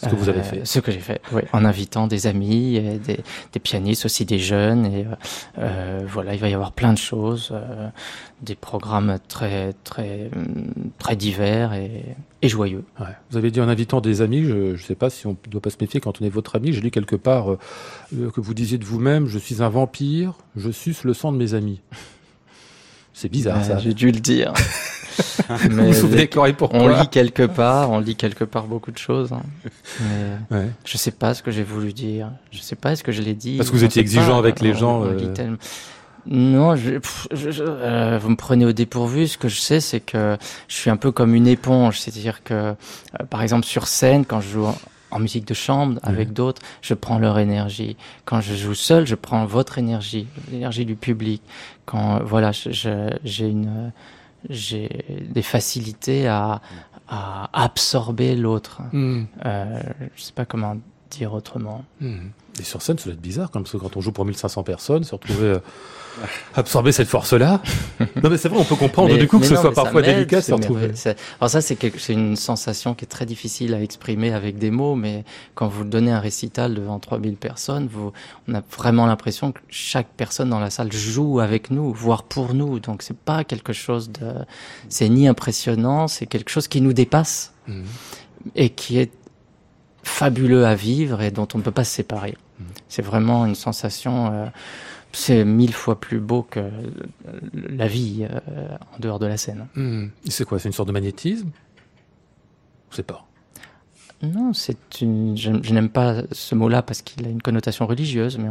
[0.00, 0.64] Ce que vous avez Euh, fait.
[0.64, 3.18] Ce que j'ai fait, oui, en invitant des amis, et des,
[3.52, 4.86] des pianistes aussi, des jeunes.
[4.86, 5.14] Et euh,
[5.58, 7.88] euh, voilà, il va y avoir plein de choses, euh,
[8.40, 12.04] des programmes très très hum, très divers et,
[12.42, 12.84] et joyeux.
[13.00, 13.06] Ouais.
[13.30, 15.60] Vous avez dit en invitant des amis, je ne sais pas si on ne doit
[15.60, 17.56] pas se méfier quand on est votre ami, j'ai lu quelque part
[18.12, 21.54] que vous disiez de vous-même, je suis un vampire, je suce le sang de mes
[21.54, 21.80] amis.
[23.18, 23.78] C'est bizarre ça.
[23.78, 24.52] J'ai dû le dire.
[25.48, 29.32] vous vous pourquoi On lit quelque part, on lit quelque part beaucoup de choses.
[29.32, 29.42] Hein.
[30.00, 30.68] Mais ouais.
[30.84, 32.30] je sais pas ce que j'ai voulu dire.
[32.52, 33.56] Je sais pas ce que je l'ai dit.
[33.56, 35.02] Parce que vous étiez exigeant avec les gens.
[35.04, 35.56] euh...
[36.26, 37.00] Non, je,
[37.32, 39.26] je, euh, vous me prenez au dépourvu.
[39.26, 40.36] Ce que je sais, c'est que
[40.68, 41.98] je suis un peu comme une éponge.
[41.98, 42.74] C'est-à-dire que, euh,
[43.30, 44.66] par exemple, sur scène, quand je joue
[45.10, 47.96] en musique de chambre avec d'autres, je prends leur énergie.
[48.24, 51.42] Quand je joue seul, je prends votre énergie, l'énergie du public.
[51.86, 53.92] Quand voilà, j'ai une
[54.48, 56.60] j'ai des facilités à,
[57.08, 58.82] à absorber l'autre.
[58.92, 59.24] Mm.
[59.44, 59.82] Euh,
[60.14, 60.76] je sais pas comment
[61.10, 61.84] dire autrement.
[62.00, 62.28] Mm.
[62.60, 65.14] Et sur scène, ça doit être bizarre, comme quand on joue pour 1500 personnes, se
[65.14, 65.58] retrouver euh,
[66.54, 67.62] absorber cette force-là.
[68.22, 70.44] non, mais c'est vrai, on peut comprendre du coup que ce soit parfois délicat de
[70.44, 70.92] se retrouver.
[71.40, 75.24] Alors ça, c'est une sensation qui est très difficile à exprimer avec des mots, mais
[75.54, 78.12] quand vous donnez un récital devant 3000 personnes, vous,
[78.48, 82.54] on a vraiment l'impression que chaque personne dans la salle joue avec nous, voire pour
[82.54, 82.80] nous.
[82.80, 84.32] Donc c'est pas quelque chose de,
[84.88, 87.82] c'est ni impressionnant, c'est quelque chose qui nous dépasse mmh.
[88.56, 89.12] et qui est
[90.08, 92.36] fabuleux à vivre et dont on ne peut pas se séparer.
[92.88, 94.46] C'est vraiment une sensation, euh,
[95.12, 96.70] c'est mille fois plus beau que
[97.52, 99.68] la vie euh, en dehors de la scène.
[99.76, 100.06] Hmm.
[100.28, 101.50] C'est quoi C'est une sorte de magnétisme
[102.90, 103.24] Je sais pas?
[104.22, 105.36] Non, c'est une.
[105.36, 108.48] Je, n'aime pas ce mot-là parce qu'il a une connotation religieuse, mais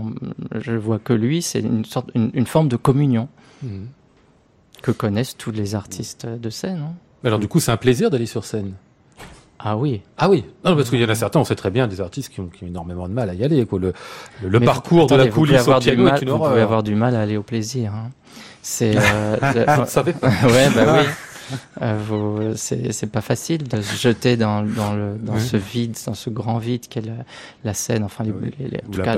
[0.62, 3.28] je vois que lui, c'est une sorte, une, forme de communion
[3.64, 3.88] hmm.
[4.82, 6.80] que connaissent tous les artistes de scène.
[6.88, 6.96] Hein.
[7.26, 8.76] alors du coup, c'est un plaisir d'aller sur scène?
[9.60, 10.02] Ah oui.
[10.18, 10.46] Ah oui.
[10.64, 12.48] Non, parce qu'il y en a certains, on sait très bien, des artistes qui ont,
[12.48, 13.66] qui ont énormément de mal à y aller.
[13.66, 13.80] Quoi.
[13.80, 13.94] Le,
[14.44, 16.44] le, parcours de la coulisse au piano mal, est une horreur.
[16.44, 17.94] Vous pouvez avoir du mal à aller au plaisir.
[17.94, 18.12] Hein.
[18.62, 18.96] C'est.
[19.44, 20.28] Euh, vous savez pas.
[20.44, 21.06] ouais, bah oui.
[21.82, 26.30] Euh, c'est pas facile de se jeter dans, dans, le, dans ce vide, dans ce
[26.30, 27.04] grand vide qu'est
[27.64, 29.18] la, scène, enfin les, les, les en tout la cas.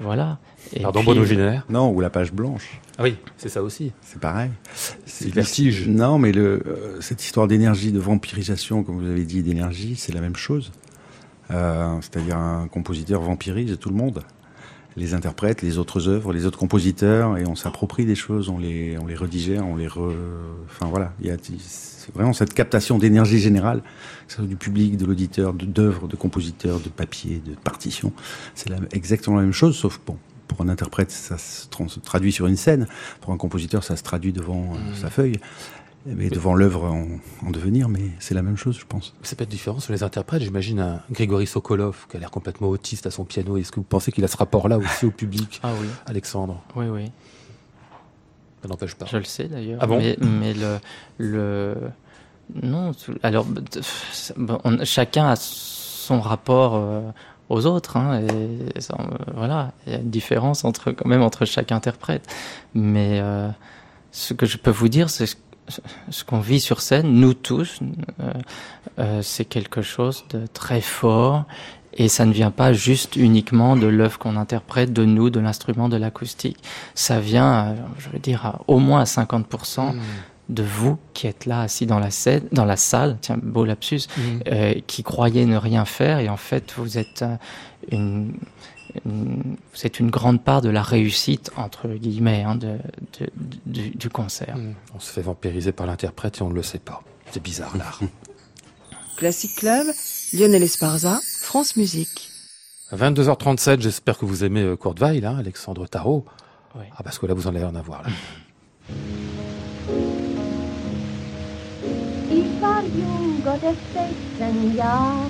[0.00, 0.38] Voilà.
[0.72, 2.80] Et Pardon, puis, Génère Non, ou la page blanche.
[2.98, 3.92] Ah oui, c'est ça aussi.
[4.02, 4.50] C'est pareil.
[5.06, 5.88] C'est vertige.
[5.88, 10.12] Non, mais le, euh, cette histoire d'énergie, de vampirisation, comme vous avez dit, d'énergie, c'est
[10.12, 10.72] la même chose.
[11.50, 14.22] Euh, C'est-à-dire un compositeur vampirise tout le monde.
[14.96, 18.98] Les interprètes, les autres œuvres, les autres compositeurs, et on s'approprie des choses, on les,
[18.98, 20.12] on les redigère, on les re...
[20.66, 21.36] Enfin voilà, il y a
[22.14, 23.82] vraiment cette captation d'énergie générale,
[24.26, 28.12] que ce soit du public, de l'auditeur, d'œuvres, de, compositeurs, de papier, de partitions.
[28.56, 30.16] C'est exactement la même chose, sauf bon,
[30.48, 31.68] pour un interprète, ça se,
[32.00, 32.86] traduit sur une scène.
[33.20, 34.94] Pour un compositeur, ça se traduit devant euh, mmh.
[34.96, 35.38] sa feuille.
[36.06, 39.14] Mais devant l'œuvre en, devenir, mais c'est la même chose, je pense.
[39.22, 40.42] C'est pas différent sur les interprètes.
[40.42, 43.58] J'imagine un Grégory Sokolov qui a l'air complètement autiste à son piano.
[43.58, 45.86] Est-ce que vous pensez qu'il a ce rapport-là aussi au public, ah oui.
[46.06, 46.62] Alexandre?
[46.76, 47.12] Oui, oui.
[48.62, 49.06] Ça n'empêche pas.
[49.06, 49.80] Je le sais d'ailleurs.
[49.82, 49.98] Ah bon?
[49.98, 50.78] Mais, mais, le,
[51.18, 51.76] le
[52.54, 52.92] non.
[53.22, 53.46] Alors,
[54.84, 57.02] chacun a son rapport euh,
[57.48, 57.96] aux autres.
[57.96, 58.22] Hein,
[58.74, 58.96] et, ça,
[59.34, 62.22] voilà, il y a une différence entre quand même entre chaque interprète.
[62.74, 63.48] Mais euh,
[64.12, 65.26] ce que je peux vous dire, c'est
[66.10, 67.80] ce qu'on vit sur scène, nous tous,
[68.20, 68.32] euh,
[68.98, 71.44] euh, c'est quelque chose de très fort.
[71.94, 75.88] Et ça ne vient pas juste uniquement de l'œuvre qu'on interprète, de nous, de l'instrument,
[75.88, 76.58] de l'acoustique.
[76.94, 79.96] Ça vient, je veux dire, au moins à 50%
[80.48, 84.02] de vous qui êtes là assis dans la, scène, dans la salle, tiens, beau lapsus,
[84.06, 84.20] mmh.
[84.48, 87.36] euh, qui croyez ne rien faire et en fait vous êtes euh,
[87.90, 88.32] une,
[89.04, 92.78] une, c'est une grande part de la réussite entre guillemets hein, de,
[93.20, 93.30] de,
[93.66, 94.56] du, du, concert.
[94.56, 94.74] Mmh.
[94.94, 97.02] On se fait vampiriser par l'interprète et on ne le sait pas.
[97.30, 98.00] C'est bizarre l'art.
[99.16, 99.86] Classic Club,
[100.32, 102.30] Lionel Esparza, France Musique.
[102.92, 106.24] 22h37, j'espère que vous aimez euh, Kurt Weill, hein, Alexandre Tarot.
[106.74, 106.84] Oui.
[106.96, 108.08] Ah parce que là vous en allez en avoir là.
[113.44, 115.28] Gottes 16 Jahre.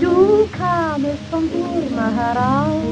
[0.00, 2.82] Du kamest vom Burma heraus.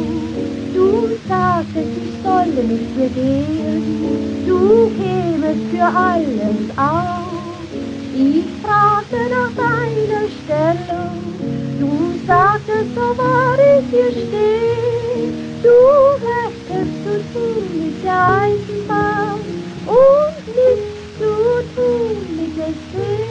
[0.74, 4.44] Du sagtest, ich solle mit dir gehen.
[4.46, 7.62] Du kämest für alles auf.
[8.14, 11.16] Ich fragte nach deiner Stellung.
[11.80, 15.62] Du sagtest, so war ich hier stehen.
[15.62, 15.78] Du
[16.26, 19.40] hättest so ziemlich der Eisenbahn
[19.86, 21.32] und nichts zu
[21.74, 23.25] tun mit der Sinn.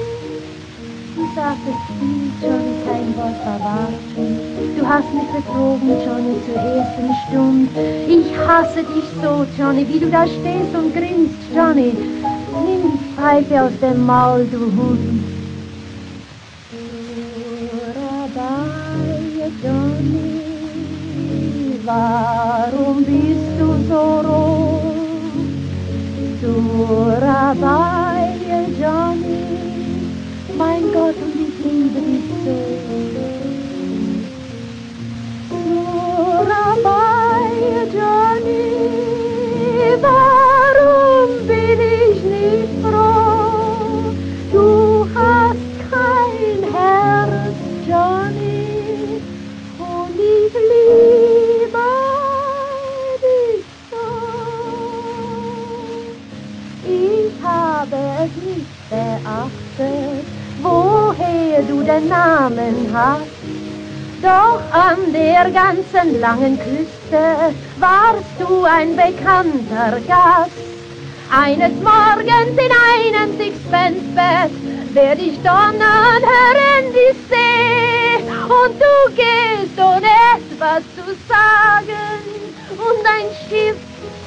[1.36, 4.78] Du sagtest viel, Johnny, kein Wort verwarten.
[4.78, 7.82] Du hast mich betrogen, Johnny, zur ersten Stunde.
[8.08, 11.92] Ich hasse dich so, Johnny, wie du da stehst und grinst, Johnny.
[12.66, 15.26] Nimm die Pfeife aus dem Maul, du Hund.
[21.84, 24.96] Warum bist du so rot?
[26.42, 27.95] Surabaya,
[30.58, 32.56] Find God only thing that is so.
[35.50, 36.66] Surabaya.
[61.86, 63.26] Den Namen hast.
[64.22, 70.52] Doch an der ganzen langen Küste warst du ein bekannter Gast.
[71.30, 74.52] Eines Morgens in einem Sixpence-Bett
[74.94, 82.22] werd ich donnern hören die See und du gehst ohne etwas zu sagen
[82.72, 83.78] und dein Schiff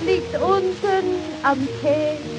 [0.04, 2.37] liegt unten am Tee.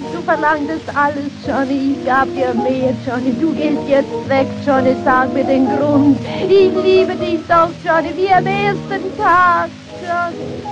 [0.00, 3.32] Du verlangtest alles, Johnny, ich gab dir mehr, Johnny.
[3.40, 6.18] Du gehst jetzt weg, Johnny, sag mir den Grund.
[6.48, 9.70] Ich liebe dich doch, Johnny, wie am ersten Tag,
[10.02, 10.62] Johnny.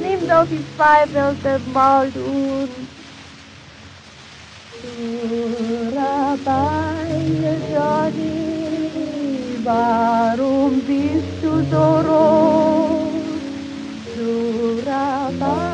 [0.00, 2.68] Nimm doch die Pfeife aus dem Maul, du.
[5.88, 6.42] Surabaya,
[7.72, 13.12] Johnny, warum bist du so rot?
[14.14, 15.67] Surabaya,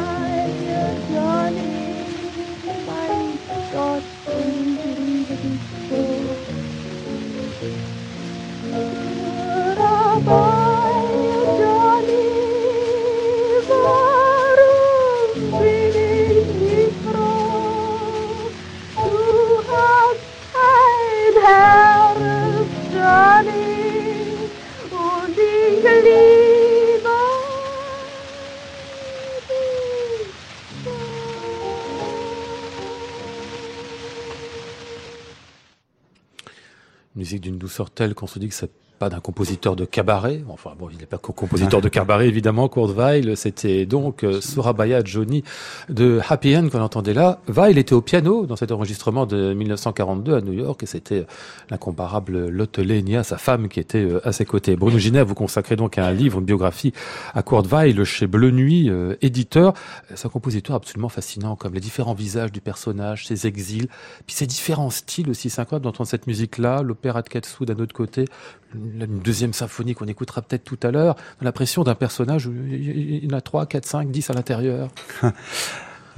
[37.17, 38.71] Musique d'une douceur telle qu'on se dit que c'est
[39.09, 40.43] d'un compositeur de cabaret.
[40.49, 42.69] Enfin bon, il n'est pas co- compositeur de cabaret évidemment.
[42.69, 45.43] Kurt Weill, c'était donc euh, Surabaya Johnny
[45.89, 47.41] de Happy End qu'on entendait là.
[47.49, 51.25] Weill était au piano dans cet enregistrement de 1942 à New York et c'était euh,
[51.71, 54.77] l'incomparable Lotte Lenya, sa femme, qui était euh, à ses côtés.
[54.77, 56.93] Bruno Ginet, vous consacrez donc un livre, une biographie
[57.35, 58.91] à Kurt Weill chez Bleu Nuit,
[59.23, 59.75] éditeur.
[60.15, 63.89] C'est un compositeur absolument fascinant, comme les différents visages du personnage, ses exils,
[64.27, 65.51] puis ses différents styles aussi.
[65.51, 68.27] C'est incroyable d'entendre cette musique-là, l'opéra de Katsu d'un autre côté,
[68.75, 72.53] une deuxième symphonie qu'on écoutera peut-être tout à l'heure, on a l'impression d'un personnage où
[72.53, 74.91] il y en a 3, 4, 5, 10 à l'intérieur.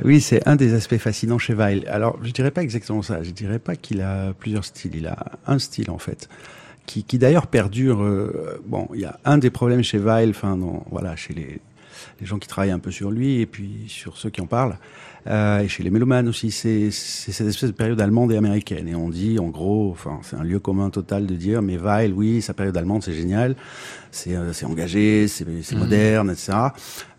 [0.04, 1.86] Oui, c'est un des aspects fascinants chez Weil.
[1.88, 3.22] Alors, je dirais pas exactement ça.
[3.22, 4.94] Je dirais pas qu'il a plusieurs styles.
[4.94, 6.28] Il a un style en fait,
[6.84, 8.02] qui, d'ailleurs perdure.
[8.02, 10.58] euh, bon, il y a un des problèmes chez Weil, enfin,
[10.90, 11.60] voilà, chez les,
[12.20, 14.76] les gens qui travaillent un peu sur lui et puis sur ceux qui en parlent,
[15.28, 18.86] euh, et chez les mélomanes aussi, c'est cette espèce de période allemande et américaine.
[18.86, 22.12] Et on dit, en gros, enfin, c'est un lieu commun total de dire, mais Weil,
[22.12, 23.56] oui, sa période allemande, c'est génial,
[24.12, 26.52] c'est euh, engagé, c'est c'est moderne, etc.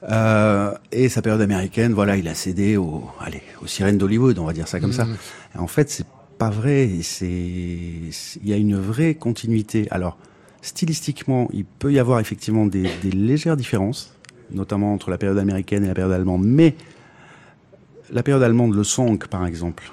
[0.04, 4.46] Euh, et sa période américaine, voilà, il a cédé aux, allez, aux sirènes d'Hollywood, on
[4.46, 5.06] va dire ça comme ça.
[5.56, 6.08] Et en fait, c'est
[6.38, 6.90] pas vrai.
[7.02, 7.28] C'est-
[8.42, 9.88] il y a une vraie continuité.
[9.92, 10.18] Alors,
[10.62, 14.14] stylistiquement, il peut y avoir effectivement des, des légères différences,
[14.52, 16.44] notamment entre la période américaine et la période allemande.
[16.46, 16.76] Mais
[18.12, 19.92] la période allemande, le song, par exemple,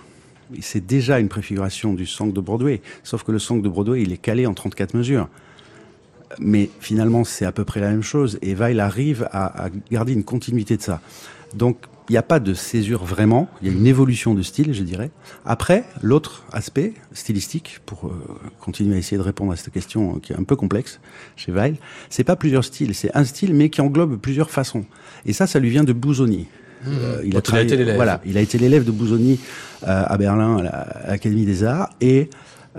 [0.61, 2.81] c'est déjà une préfiguration du song de Broadway.
[3.03, 5.29] Sauf que le song de Broadway, il est calé en 34 mesures.
[6.39, 8.39] Mais finalement, c'est à peu près la même chose.
[8.43, 11.01] Et Weil arrive à, à garder une continuité de ça.
[11.55, 11.79] Donc,
[12.09, 13.49] il n'y a pas de césure vraiment.
[13.63, 15.11] Il y a une évolution de style, je dirais.
[15.47, 18.11] Après, l'autre aspect stylistique, pour euh,
[18.61, 21.01] continuer à essayer de répondre à cette question euh, qui est un peu complexe
[21.37, 21.77] chez Weil,
[22.11, 24.85] c'est pas plusieurs styles, c'est un style mais qui englobe plusieurs façons.
[25.25, 26.47] Et ça, ça lui vient de Busoni.
[26.87, 27.97] Euh, Dont il a été l'élève.
[27.97, 29.41] Voilà, il a été l'élève de Busoni
[29.85, 32.29] euh, à Berlin, à la- à l'Académie des Arts, et,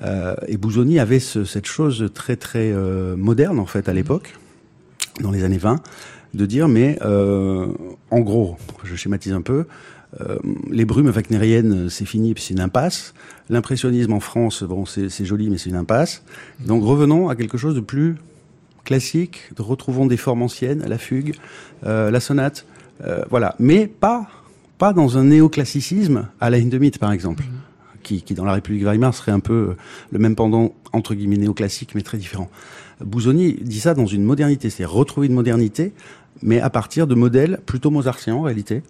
[0.03, 4.35] euh, et Busoni avait ce- cette chose très très euh, moderne en fait à l'époque,
[5.21, 5.81] dans les années 20,
[6.35, 7.67] de dire mais euh,
[8.11, 9.65] en gros, je schématise un peu,
[10.21, 10.37] euh,
[10.69, 13.13] les brumes wagnériennes c'est fini puis c'est une impasse.
[13.49, 16.23] L'impressionnisme en France, bon c'est joli mais c'est une impasse.
[16.65, 18.15] Donc revenons à quelque chose de plus
[18.83, 21.35] classique, de retrouvons des formes anciennes, la fugue,
[21.85, 22.65] euh, la sonate,
[23.29, 24.27] voilà, mais pas
[24.77, 27.43] pas dans un néoclassicisme à la Hindemith par exemple,
[28.03, 29.75] qui, qui dans la République Weimar serait un peu
[30.11, 32.49] le même pendant entre guillemets néoclassique mais très différent.
[33.03, 35.93] Busoni dit ça dans une modernité, c'est retrouver une modernité,
[36.41, 38.83] mais à partir de modèles plutôt mozartiens en réalité.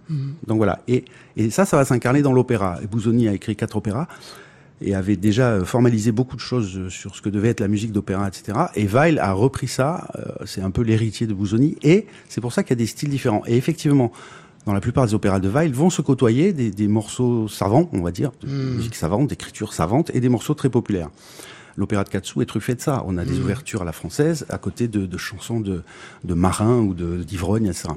[0.47, 1.05] Donc voilà, et,
[1.37, 2.79] et ça, ça va s'incarner dans l'opéra.
[2.83, 4.07] Et Busoni a écrit quatre opéras
[4.81, 7.67] et avait déjà euh, formalisé beaucoup de choses euh, sur ce que devait être la
[7.67, 8.57] musique d'opéra, etc.
[8.75, 12.51] Et Weil a repris ça, euh, c'est un peu l'héritier de Busoni, et c'est pour
[12.51, 13.43] ça qu'il y a des styles différents.
[13.47, 14.11] Et effectivement,
[14.65, 18.01] dans la plupart des opéras de Weil vont se côtoyer des, des morceaux savants, on
[18.01, 21.09] va dire, de musique savante, d'écriture savante, et des morceaux très populaires.
[21.77, 23.03] L'opéra de Katsu est truffé de ça.
[23.05, 25.83] On a des ouvertures à la française à côté de, de chansons de,
[26.23, 27.89] de marins ou de d'ivrogne, etc.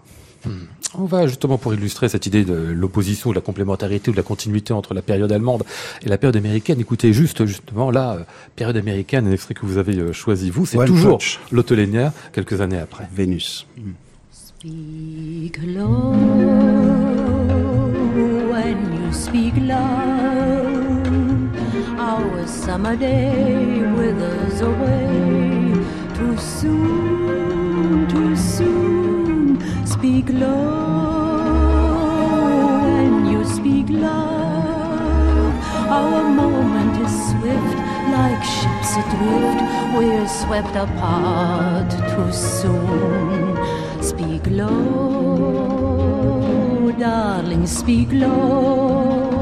[0.94, 4.22] On va justement pour illustrer cette idée de l'opposition, de la complémentarité ou de la
[4.22, 5.64] continuité entre la période allemande
[6.02, 6.80] et la période américaine.
[6.80, 8.22] Écoutez juste justement là, euh,
[8.56, 11.18] période américaine, un extrait que vous avez euh, choisi vous, c'est toujours
[11.50, 13.08] l'Otto-Lénière, quelques années après.
[13.12, 13.66] Vénus.
[14.32, 16.14] Speak low
[18.50, 20.67] when you speak loud.
[22.68, 25.08] Summer day withers away.
[26.16, 29.58] Too soon, too soon.
[29.86, 31.38] Speak low
[32.84, 35.54] when you speak love.
[35.98, 37.78] Our moment is swift,
[38.16, 39.60] like ships adrift.
[39.96, 43.56] We're swept apart too soon.
[44.02, 44.82] Speak low,
[46.98, 49.37] darling, speak low.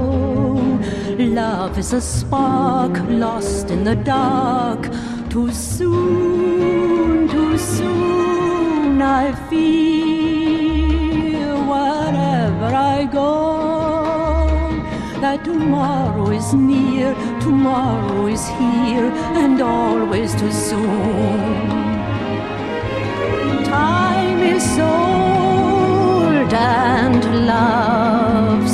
[1.19, 4.87] Love is a spark lost in the dark.
[5.31, 10.77] Too soon, too soon, I feel
[11.65, 13.57] wherever I go
[15.23, 19.11] that tomorrow is near, tomorrow is here,
[19.43, 21.71] and always too soon.
[23.65, 28.66] Time is old and love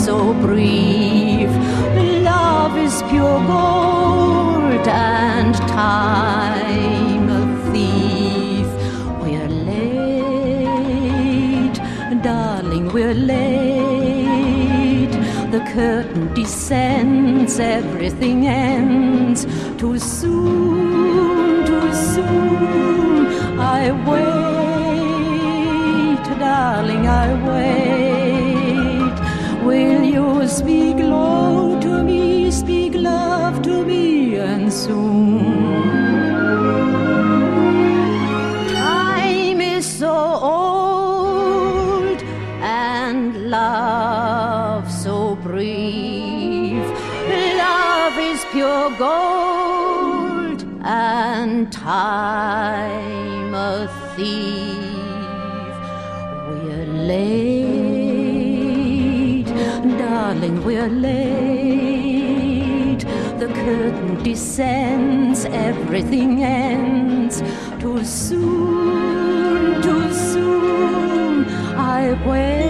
[3.10, 7.32] pure gold and time a
[7.72, 8.66] thief.
[9.22, 11.78] We're late,
[12.22, 15.12] darling, we're late.
[15.50, 19.44] The curtain descends, everything ends.
[19.76, 23.26] Too soon, too soon.
[23.58, 29.14] I wait, darling, I wait.
[29.64, 30.91] Will you speak
[34.82, 35.38] soon?
[38.68, 40.16] Time is so
[40.56, 42.20] old
[42.60, 46.84] and love so brief.
[47.62, 55.74] Love is pure gold and time a thief.
[56.48, 58.40] We're late,
[59.98, 61.41] darling, we're late.
[64.32, 67.42] Descends, everything ends.
[67.78, 71.44] Too soon, too soon,
[71.76, 72.61] I wait,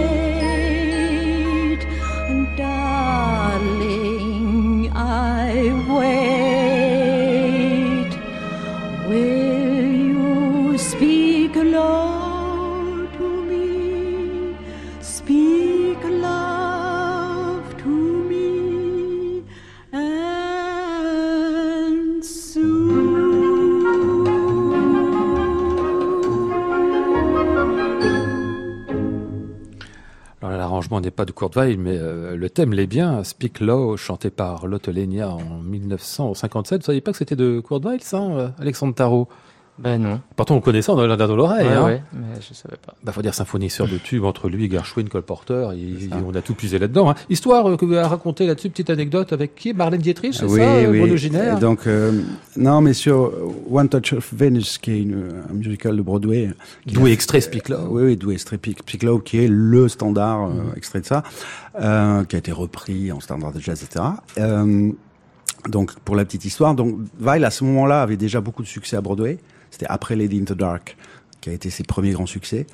[30.93, 33.25] L'arrangement n'est pas de Kurt mais euh, le thème l'est bien.
[33.25, 36.83] Speak Low, chanté par Lotte Lenya en 1957.
[36.83, 39.27] Vous saviez pas que c'était de Kurt ça, euh, Alexandre Tarot?
[39.79, 40.21] Ben non.
[40.37, 41.67] Pourtant, on le connaissait, on a dans l'oreille.
[41.67, 41.85] Ouais, hein.
[41.87, 42.95] ouais, mais je savais pas.
[43.03, 46.19] Bah, faut dire symphonisseur de tubes entre lui, Gershwin, Cole Porter, et, C'est ça.
[46.19, 47.11] et on a tout puisé là-dedans.
[47.11, 47.15] hein.
[47.31, 49.73] Histoire euh, que vous avez raconté là-dessus, petite anecdote avec qui?
[49.73, 51.59] Marlène Dietrich, c'est oui, ça, euh, oui.
[51.59, 52.13] Donc, euh,
[52.57, 53.33] non, mais sur
[53.71, 56.51] One Touch of Venus, qui est une, un musical de Broadway.
[56.87, 57.77] qui Doué a- extrait Speak Low.
[57.79, 61.07] Euh, oui, oui, Doué extrait Speak Speak Low, qui est le standard euh, extrait de
[61.07, 61.23] ça,
[61.81, 64.05] euh, qui a été repris en standard de jazz, etc.
[64.39, 64.93] Euh,
[65.69, 68.97] donc, pour la petite histoire, donc Weil à ce moment-là avait déjà beaucoup de succès
[68.97, 69.39] à Broadway.
[69.73, 70.97] C'était après Lady in the Dark,
[71.41, 72.67] qui a été ses premiers grands succès.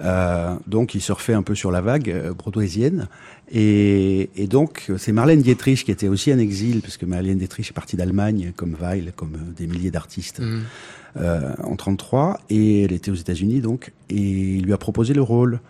[0.00, 3.08] Euh, donc, il surfait un peu sur la vague euh, broadwaysienne.
[3.50, 7.68] Et, et donc, c'est Marlène Dietrich qui était aussi en exil, parce que Marlène Dietrich
[7.70, 10.60] est partie d'Allemagne, comme Weil, comme euh, des milliers d'artistes Mm.
[11.18, 15.20] euh, en 33 et elle était aux États-Unis donc et il lui a proposé le
[15.20, 15.60] rôle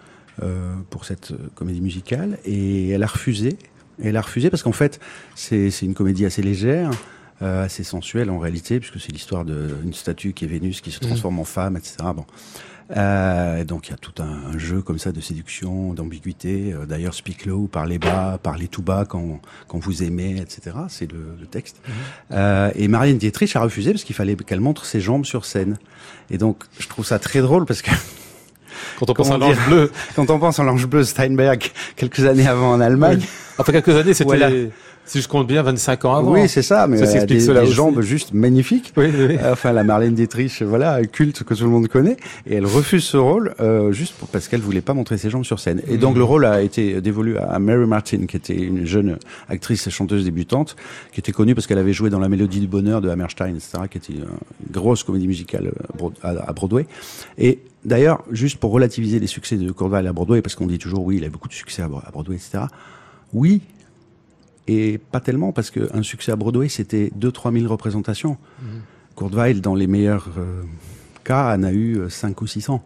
[0.40, 3.56] euh, pour cette euh, comédie musicale et elle a refusé.
[4.02, 5.00] Elle a refusé parce qu'en fait
[5.34, 6.90] c'est une comédie assez légère,
[7.42, 11.00] euh, assez sensuelle en réalité puisque c'est l'histoire d'une statue qui est Vénus qui se
[11.00, 11.96] transforme en femme, etc.
[12.14, 12.24] Bon.
[12.96, 16.72] Euh, et donc il y a tout un, un jeu comme ça de séduction, d'ambiguïté.
[16.72, 20.76] Euh, D'ailleurs, speak low, parlez bas, parlez tout bas quand, quand vous aimez, etc.
[20.88, 21.80] C'est le, le texte.
[22.32, 25.78] Euh, et Marianne Dietrich a refusé parce qu'il fallait qu'elle montre ses jambes sur scène.
[26.30, 27.90] Et donc je trouve ça très drôle parce que
[28.98, 29.92] Quand on pense à l'ange bleu.
[30.16, 33.22] quand on pense à l'ange bleu Steinberg quelques années avant en Allemagne,
[33.58, 34.70] Enfin, quelques années, c'était.
[35.04, 36.32] Si je compte bien, 25 ans avant.
[36.32, 38.92] oui c'est ça, mais Ça s'explique des, cela des jambes juste magnifiques.
[38.96, 39.36] Oui, oui.
[39.42, 43.04] Euh, Enfin, la Marlène Dietrich, voilà, culte que tout le monde connaît, et elle refuse
[43.04, 45.82] ce rôle euh, juste parce qu'elle voulait pas montrer ses jambes sur scène.
[45.88, 45.98] Et Mhm.
[45.98, 49.90] donc le rôle a été dévolu à Mary Martin, qui était une jeune actrice et
[49.90, 50.76] chanteuse débutante,
[51.12, 53.78] qui était connue parce qu'elle avait joué dans La Mélodie du Bonheur de Hammerstein, etc.,
[53.90, 54.26] qui était euh,
[54.66, 55.72] une grosse comédie musicale
[56.02, 56.86] euh, à, Broadway.
[57.38, 61.04] Et d'ailleurs, juste pour relativiser les succès de Weill à Broadway, parce qu'on dit toujours
[61.04, 62.64] oui, il a beaucoup de succès à Broadway, etc.
[63.34, 63.62] Oui,
[64.68, 68.36] et pas tellement parce qu'un succès à Broadway, c'était 2-3 000 représentations.
[69.16, 70.62] Kurt Weill, dans les meilleurs euh,
[71.24, 72.82] cas, en a eu 5 ou 600.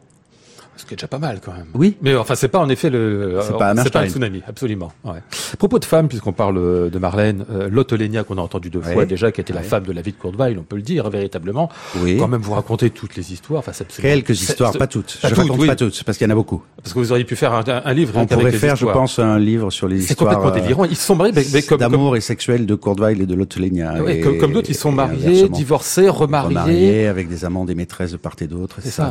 [0.77, 1.67] Ce qui est déjà pas mal quand même.
[1.75, 1.97] Oui.
[2.03, 2.99] Mais enfin, c'est pas en effet le.
[2.99, 4.07] C'est euh, pas c'est pas un Hammerstein.
[4.09, 4.93] tsunami, absolument.
[5.05, 5.19] Ouais.
[5.53, 7.95] À propos de femmes, puisqu'on parle euh, de Marlène, euh, Lotte
[8.27, 8.93] qu'on a entendu deux Ouais.
[8.93, 9.67] fois déjà, qui était la Ouais.
[9.67, 11.71] femme de la vie de Courtevaille, on peut le dire véritablement.
[12.03, 12.17] Oui.
[12.19, 13.61] Quand même, vous racontez toutes les histoires.
[13.61, 15.19] Enfin, c'est absolument- Quelques c'est- histoires, c'est- pas toutes.
[15.23, 15.67] Pas je toutes, raconte oui.
[15.67, 16.63] pas toutes, parce qu'il y en a beaucoup.
[16.83, 19.39] Parce que vous auriez pu faire un, un livre On pourrait faire, je pense, un
[19.39, 20.85] livre sur les C'est histoires complètement euh, délirant.
[20.85, 24.03] Ils sont mariés, mais, mais comme, comme, d'amour et sexuel de Courtevaille et de Lottelenia.
[24.03, 26.49] ouais, et- comme, comme d'autres, ils sont et mariés, divorcés, remariés.
[26.59, 29.03] Remariés, avec des amants, des maîtresses de part et d'autre, C'est.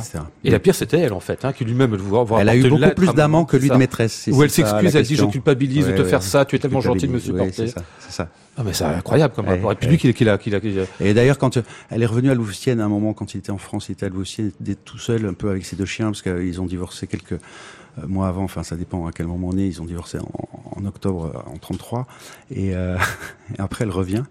[0.44, 1.98] Et la pire, c'était elle, en fait, hein, qui lui-même
[2.40, 3.78] Elle a eu beaucoup lettre plus d'amants que lui de ça.
[3.78, 4.14] maîtresses.
[4.14, 6.60] c'est- Où elle s'excuse, la elle dit je culpabilise de te faire ça, tu es
[6.60, 7.68] tellement gentil de me supporter.
[8.00, 8.30] c'est ça.
[8.58, 9.72] Ah, mais c'est incroyable comme rapport.
[9.72, 11.58] Et puis lui, qu'il qu'il a, qu'il a, qu'il a- Et d'ailleurs, quand
[11.90, 14.06] elle est revenue à Louveciennes, à un moment, quand il était en France, il était
[14.06, 16.66] à Louveciennes, il était tout seul, un peu avec ses deux chiens, parce qu'ils ont
[16.66, 19.86] divorcé quelques euh, mois avant, enfin, ça dépend à quel moment on est, ils ont
[19.86, 22.08] divorcé en, en octobre, euh, en 33,
[22.52, 22.98] et, euh,
[23.58, 24.24] et après, elle revient,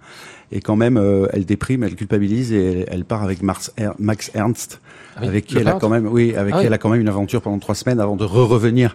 [0.52, 3.90] et quand même, euh, elle déprime, elle culpabilise, et elle, elle part avec Mars Er-
[3.98, 4.80] Max Ernst,
[5.16, 6.66] Ah oui, avec qui le elle a quand même, oui, avec Ah qui oui.
[6.66, 8.94] elle a quand même une aventure pendant trois semaines avant de re-revenir.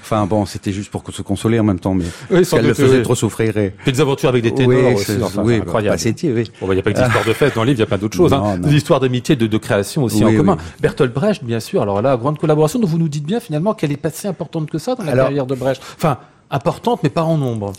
[0.00, 2.74] Enfin, bon, c'était juste pour se consoler en même temps, mais Oui, sans qu'elle le
[2.74, 5.04] faisait trop souffrir et, des aventures avec des ténors oui, aussi.
[5.04, 5.96] c'est- Enfin, oui, incroyable.
[6.02, 6.50] bah, oui.
[6.60, 7.80] Bon, bah, il n'y a pas que des histoires de fête dans le livre, il
[7.80, 8.30] y a plein d'autres choses.
[8.30, 8.56] Non, hein.
[8.58, 8.68] non.
[8.68, 10.56] Des histoires d'amitié, de, de création aussi en commun.
[10.80, 11.82] Bertolt Brecht, bien sûr.
[11.82, 14.70] Alors là, grande collaboration dont vous nous dites bien finalement qu'elle est pas si importante
[14.70, 15.82] que ça dans la Alors- carrière de Brecht.
[15.96, 16.18] Enfin,
[16.50, 17.72] importante, mais pas en nombre.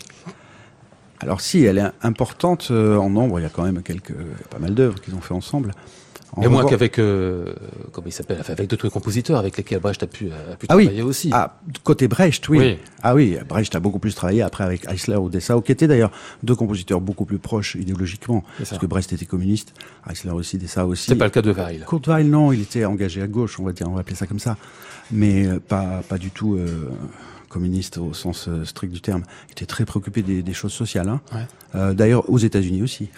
[1.20, 4.14] Alors si, elle est importante euh, en nombre, il y a quand même quelques,
[4.50, 5.72] pas mal d'œuvres qu'ils ont fait ensemble.
[6.36, 7.54] En Et moins qu'avec, euh,
[7.90, 10.76] comment il s'appelle, enfin, avec d'autres compositeurs avec lesquels Brecht a pu, a pu Ah
[10.76, 10.84] oui.
[10.84, 11.30] travailler aussi.
[11.32, 12.58] Ah, côté Brecht, oui.
[12.58, 12.78] Oui.
[13.02, 16.12] Ah oui, Brecht a beaucoup plus travaillé après avec Eisler ou Dessau, qui étaient d'ailleurs
[16.42, 19.72] deux compositeurs beaucoup plus proches idéologiquement, parce que Brecht était communiste,
[20.08, 21.06] Eisler aussi, Dessau aussi.
[21.06, 21.84] C'est pas le cas de Weil.
[21.88, 24.26] Kurt Weill, non, il était engagé à gauche, on va dire, on va appeler ça
[24.26, 24.58] comme ça,
[25.10, 26.90] mais euh, pas pas du tout euh,
[27.48, 29.22] communiste au sens euh, strict du terme.
[29.50, 31.08] Était très préoccupé des, des choses sociales.
[31.08, 31.20] Hein.
[31.32, 31.46] Ouais.
[31.74, 33.08] Euh, D'ailleurs, aux États-Unis aussi.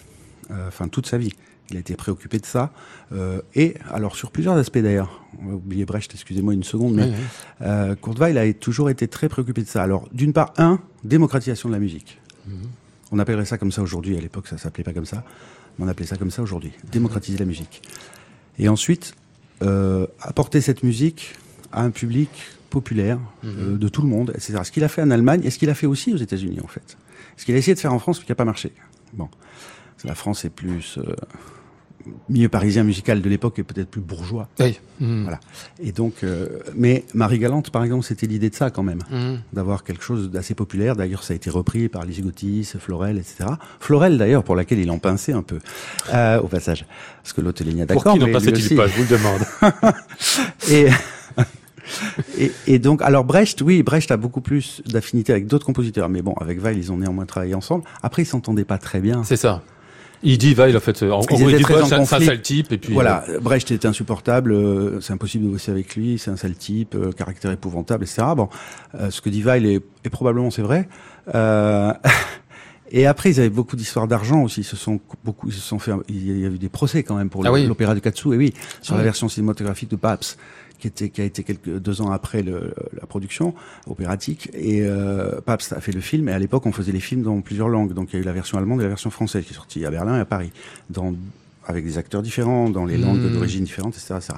[0.51, 1.33] Euh, Enfin, toute sa vie,
[1.71, 2.73] il a été préoccupé de ça.
[3.13, 5.23] Euh, et alors sur plusieurs aspects d'ailleurs.
[5.41, 7.67] On va oublier Brecht, excusez-moi une seconde, mais Oui, oui.
[7.67, 9.83] euh, Weill a toujours été très préoccupé de ça.
[9.83, 12.19] Alors, d'une part, un, démocratisation de la musique.
[13.13, 14.17] On appellerait ça comme ça aujourd'hui.
[14.17, 15.25] À l'époque, ça s'appelait pas comme ça.
[15.79, 16.73] Mais on appelait ça comme ça aujourd'hui.
[16.91, 17.83] Démocratiser la musique.
[18.59, 19.15] Et ensuite,
[19.63, 21.35] euh, apporter cette musique
[21.73, 22.31] à un public
[22.71, 24.61] populaire euh, de tout le monde, etc.
[24.65, 25.41] Ce qu'il a fait en Allemagne?
[25.45, 26.97] Et ce qu'il a fait aussi aux États-Unis, en fait?
[27.37, 28.73] Ce qu'il a essayé de faire en France, mais qui n'a pas marché?
[29.13, 29.29] Bon,
[30.05, 31.15] la France est plus euh,
[32.29, 34.49] milieu parisien musical de l'époque est peut-être plus bourgeois.
[34.59, 34.79] Oui.
[35.01, 35.23] Mhm.
[35.25, 35.41] Voilà.
[35.83, 39.41] Et donc, euh, mais Marie Galante, par exemple, c'était l'idée de ça quand même, Mhm.
[39.53, 40.97] d'avoir quelque chose d'assez populaire.
[40.97, 43.51] D'ailleurs, ça a été repris par Lise Gautis, Florel, etc.
[43.81, 45.59] Florel, d'ailleurs, pour laquelle il en pinçait un peu,
[46.13, 46.87] euh, au passage.
[47.23, 47.41] Parce que
[47.81, 48.27] est Pour d'accord, qui n'en
[48.67, 48.75] aussi.
[48.77, 49.95] pas Je vous le demande.
[50.71, 50.87] Et,
[52.39, 56.23] et, et donc, alors Brecht, oui, Brecht a beaucoup plus d'affinité avec d'autres compositeurs, mais
[56.23, 57.85] bon, avec Weill, ils ont néanmoins travaillé ensemble.
[58.03, 59.25] Après, ils s'entendaient pas très bien.
[59.25, 59.63] C'est ça.
[60.23, 62.77] Il dit Weil, en fait, en, en gros, il dit c'est un- sale type, et
[62.79, 62.93] puis.
[62.93, 66.57] Voilà, euh, Brecht était insupportable, euh, c'est impossible de bosser avec lui, c'est un sale
[66.57, 68.25] type, euh, caractère épouvantable, etc.
[68.37, 68.51] Bon,
[68.97, 69.81] euh, ce que dit Weil est,
[70.11, 70.89] probablement c'est vrai.
[71.35, 71.95] Euh,
[72.91, 74.61] et après, ils avaient beaucoup d'histoires d'argent aussi.
[74.61, 77.15] Ils se sont beaucoup, ils se sont fait, il y a eu des procès quand
[77.17, 77.67] même pour Ah oui.
[77.67, 79.05] l'opéra de Katsu, et oui, sur Ah la oui.
[79.05, 80.37] version cinématographique de Paps,
[80.81, 83.55] qui était, qui a été quelques deux ans après le, la production
[83.87, 84.51] opératique.
[84.55, 86.29] Et euh, Pabst a fait le film.
[86.29, 87.93] Et à l'époque, on faisait les films dans plusieurs langues.
[87.93, 89.85] Donc il y a eu la version allemande et la version française qui est sortie
[89.87, 90.51] à Berlin et à Paris,
[90.89, 91.15] dans,
[91.67, 93.03] avec des acteurs différents, dans les Mmh.
[93.03, 94.33] langues d'origine différentes, etc., etc.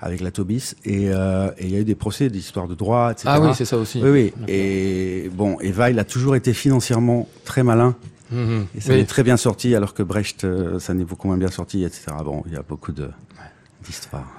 [0.00, 0.74] Avec la Tobis.
[0.84, 3.28] Et euh, et il y a eu des procès, des histoires de droit, etc.
[3.30, 4.02] Ah oui, c'est ça aussi.
[4.02, 4.32] Oui, oui.
[4.48, 7.96] Et bon, et Weill a toujours été financièrement très malin.
[8.30, 8.66] Mhm.
[8.76, 8.98] Et ça Oui.
[8.98, 12.06] est très bien sorti, alors que Brecht, euh, ça n'est beaucoup moins bien sorti, etc.
[12.24, 13.08] Bon, il y a beaucoup de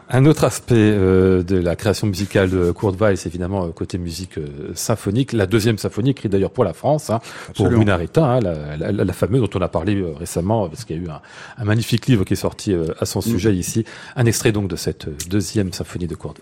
[0.10, 4.38] Un autre aspect euh, de la création musicale de Kurt c'est évidemment euh, côté musique
[4.38, 5.34] euh, symphonique.
[5.34, 7.20] La deuxième symphonie, écrite d'ailleurs pour la France, hein,
[7.56, 7.66] pour.
[7.80, 11.00] Munareta, hein, la, la, la- fameuse dont on a parlé euh, récemment, parce qu'il y
[11.00, 11.22] a eu un,
[11.58, 13.84] un magnifique livre qui est sorti euh, à son sujet ici.
[14.16, 16.40] Un extrait donc de cette euh, deuxième symphonie de Kurt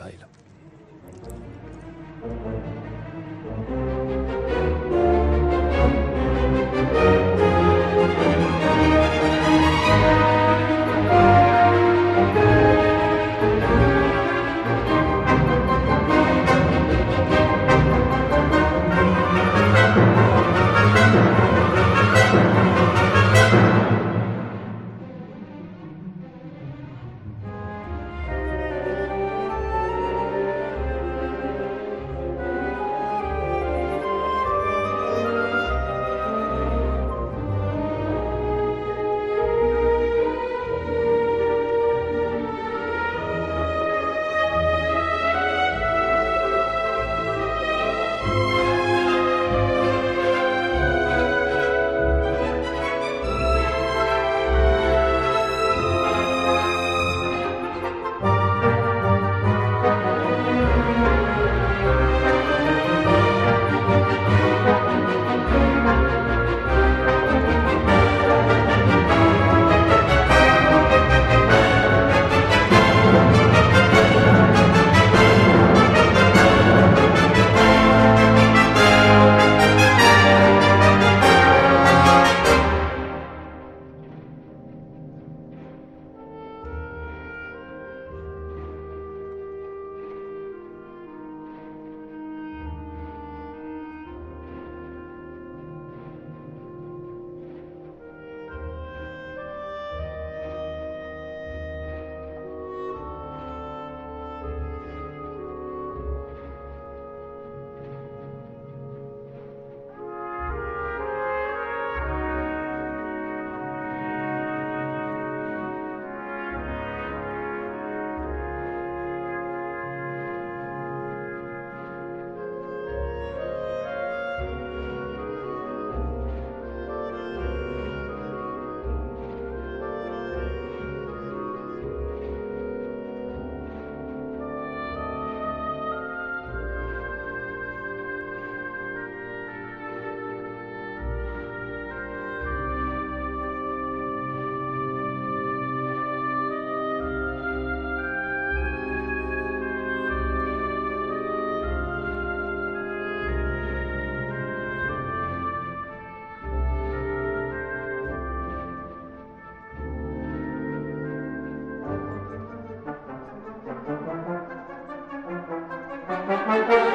[166.68, 166.95] Weill.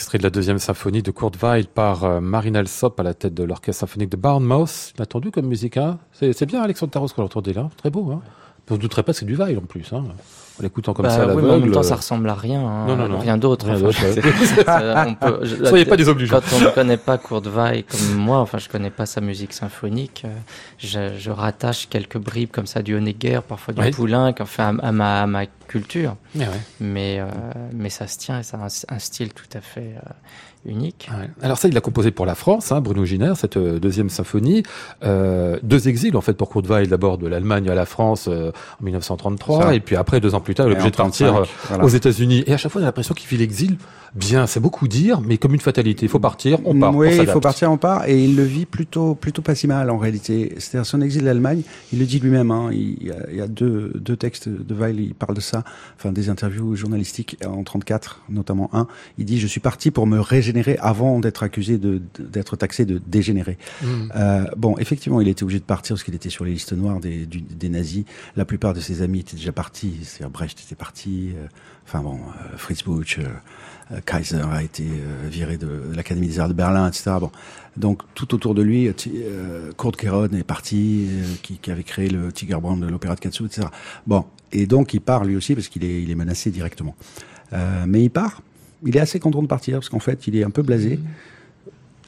[0.00, 3.34] extrait de la deuxième symphonie de Kurt Weill par euh, Marine Alsop à la tête
[3.34, 4.94] de l'orchestre symphonique de Bournemouth.
[4.98, 8.10] Attendu comme musique, hein c'est, bien Alexandre Taros qu'on l'entendait là, très beau.
[8.10, 8.22] Hein
[8.70, 9.92] on ne douterait pas que c'est du Weill en plus.
[9.92, 10.04] Hein.
[10.58, 12.60] En l'écoutant comme Bah ça à oui, mais en même temps, ça ressemble à rien.
[12.60, 13.18] hein, Non, non, non.
[13.20, 13.66] Rien d'autre.
[13.70, 15.16] Enfin,
[15.64, 16.40] Soyez pas désobligeants.
[16.40, 19.52] Quand on ne connaît pas Kurt Weill comme moi, enfin, je connais pas sa musique
[19.52, 20.28] symphonique, euh,
[20.78, 23.90] je, je rattache quelques bribes comme ça du Honegger, parfois du Oui.
[23.90, 26.16] Poulenc, enfin, à, à ma, à ma culture.
[26.34, 26.60] Mais ouais.
[26.80, 27.26] Mais, euh,
[27.72, 30.10] mais ça se tient et ça a un, un style tout à fait euh,
[30.66, 31.08] unique.
[31.10, 31.30] Ouais.
[31.42, 34.62] Alors ça, il l'a composé pour la France, hein, Bruno Giner, cette euh, deuxième symphonie.
[35.02, 38.52] Euh, deux exils, en fait, pour Kurt Weill, d'abord de l'Allemagne à la France euh,
[38.80, 39.74] en 1933, Ça.
[39.74, 41.84] et puis après, deux ans plus tard, il est obligé de partir 35, euh, voilà.
[41.84, 42.44] aux États-Unis.
[42.46, 43.78] Et à chaque fois, on a l'impression qu'il vit l'exil.
[44.14, 46.06] Bien, c'est beaucoup dire, mais comme une fatalité.
[46.06, 46.94] Il faut partir, on part.
[46.94, 49.68] Oui, on il faut partir, on part, et il le vit plutôt, plutôt pas si
[49.68, 50.52] mal en réalité.
[50.58, 52.50] C'est-à-dire son exil d'Allemagne, il le dit lui-même.
[52.50, 55.40] Hein, il, y a, il y a deux, deux textes de Weil, il parle de
[55.40, 55.62] ça,
[55.96, 58.88] enfin des interviews journalistiques en 34, notamment un.
[59.16, 60.49] Il dit je suis parti pour me régénérer
[60.80, 63.58] avant d'être accusé de d'être taxé de dégénérer.
[63.82, 64.12] Mhm.
[64.16, 67.00] Euh, bon, effectivement, il était obligé de partir parce qu'il était sur les listes noires
[67.00, 68.04] des, du- des nazis.
[68.36, 69.94] La plupart de ses amis étaient déjà partis.
[70.02, 71.30] C'est-à-dire Brecht était parti.
[71.36, 71.46] euh,
[71.86, 74.84] Enfin bon, euh, Fritz Buch, euh, Kaiser a été
[75.28, 77.12] viré de, de l'Académie des Arts de Berlin, etc.
[77.20, 77.32] Bon,
[77.76, 78.88] donc tout autour de lui,
[79.76, 81.08] Kurt Keron est parti,
[81.42, 83.66] qui, qui avait créé le Tigerbrand de l'opéra de Katsu, etc.
[84.06, 86.94] Bon, et donc il part lui aussi parce qu'il est, il est menacé directement.
[87.86, 88.42] Mais il part.
[88.86, 90.98] Il est assez content de partir parce qu'en fait, il est un peu blasé.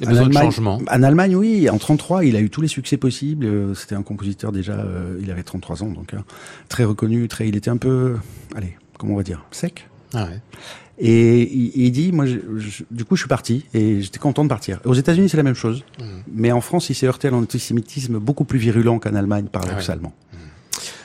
[0.00, 0.80] Il y a besoin de Allemagne- changement.
[0.90, 1.68] En Allemagne, oui.
[1.70, 3.46] En 33, il a eu tous les succès possibles.
[3.46, 4.72] Euh, C'était un compositeur déjà.
[4.72, 6.18] euh, il avait 33 ans, donc euh,
[6.68, 7.28] très reconnu.
[7.28, 8.16] Très, il était un peu,
[8.56, 9.88] allez, comment on va dire, sec.
[10.14, 10.40] Ah ouais.
[10.98, 14.44] Et il, il dit, moi, je- je- du coup, je suis parti et j'étais content
[14.44, 14.80] de partir.
[14.84, 16.04] Aux États-Unis, c'est la même chose, Mmh.
[16.34, 20.12] mais en France, il s'est heurté à l'antisémitisme beaucoup plus virulent qu'en Allemagne, Ah paradoxalement.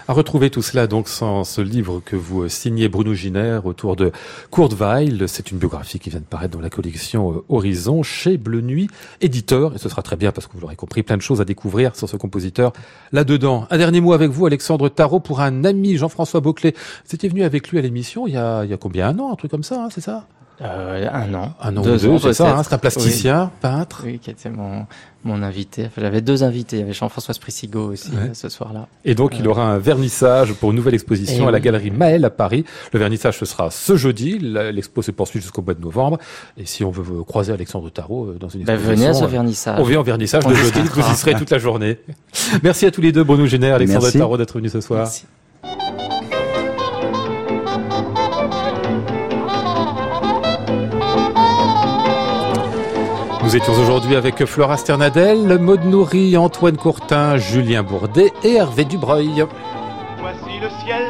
[0.10, 3.97] À retrouver tout cela donc sans ce livre que vous euh, signez Bruno Giner autour
[3.97, 4.14] de
[4.53, 5.28] Kurt Weill.
[5.28, 8.89] C'est une biographie qui vient de paraître dans la collection euh, Horizon chez Bleu Nuit,
[9.20, 9.76] éditeur.
[9.76, 11.93] Et ce sera très bien parce que vous l'aurez compris, plein de choses à découvrir
[11.93, 12.72] sur ce compositeur
[13.12, 13.68] là-dedans.
[13.70, 16.74] Un dernier mot avec vous, Alexandre Tarot, pour un ami, Jean-François Beauclet.
[17.05, 19.20] Vous étiez venu avec lui à l'émission il y a, il y a combien Un
[19.20, 20.26] an, un truc comme ça, hein, c'est ça?
[20.60, 21.53] Euh, un an.
[21.62, 22.58] Un an Deux ou deux, c'est ça.
[22.58, 24.01] hein, c'est un plasticien, peintre.
[24.05, 24.88] Oui, qui était mon,
[25.24, 25.84] mon invité.
[25.86, 26.78] Enfin, J'avais deux invités.
[26.78, 28.30] Il y avait Jean-François Spricigo aussi Ouais.
[28.30, 28.88] euh, ce soir-là.
[29.05, 31.64] Et donc, il Euh, aura un vernissage pour une nouvelle exposition à la oui.
[31.64, 32.66] galerie Maël à Paris.
[32.91, 34.39] Le vernissage, ce sera ce jeudi.
[34.39, 36.18] L'expo se poursuit jusqu'au mois de novembre.
[36.58, 39.05] Et si on veut croiser Alexandre Tarot euh, dans une Ben, exposition...
[39.05, 39.80] venez à ce vernissage.
[39.80, 41.99] On vient en vernissage On le jeudi, vous y serez toute la journée.
[42.64, 44.18] Merci à tous les deux, Bruno Génère, Alexandre Merci.
[44.18, 45.01] Tarot, d'être venus ce soir.
[45.01, 45.26] Merci.
[53.48, 59.45] Nous étions aujourd'hui avec Flora Sternadel, Maud Nourri, Antoine Courtin, Julien Bourdet et Hervé Dubreuil.
[60.20, 61.06] Voici le ciel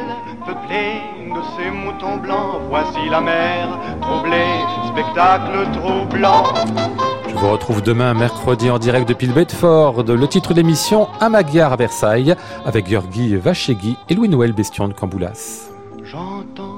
[0.46, 1.00] peuplé
[1.34, 2.60] de ces moutons blancs.
[2.68, 4.54] Voici la mer troublée,
[4.86, 6.44] spectacle troublant.
[7.28, 10.04] Je vous retrouve demain, mercredi, en direct depuis le Bedford.
[10.04, 14.92] Le titre de l'émission, Un Magyar à Versailles, avec Georgi Vachegui et Louis-Noël Bestion de
[14.92, 15.70] Camboulas.
[16.04, 16.77] J'entends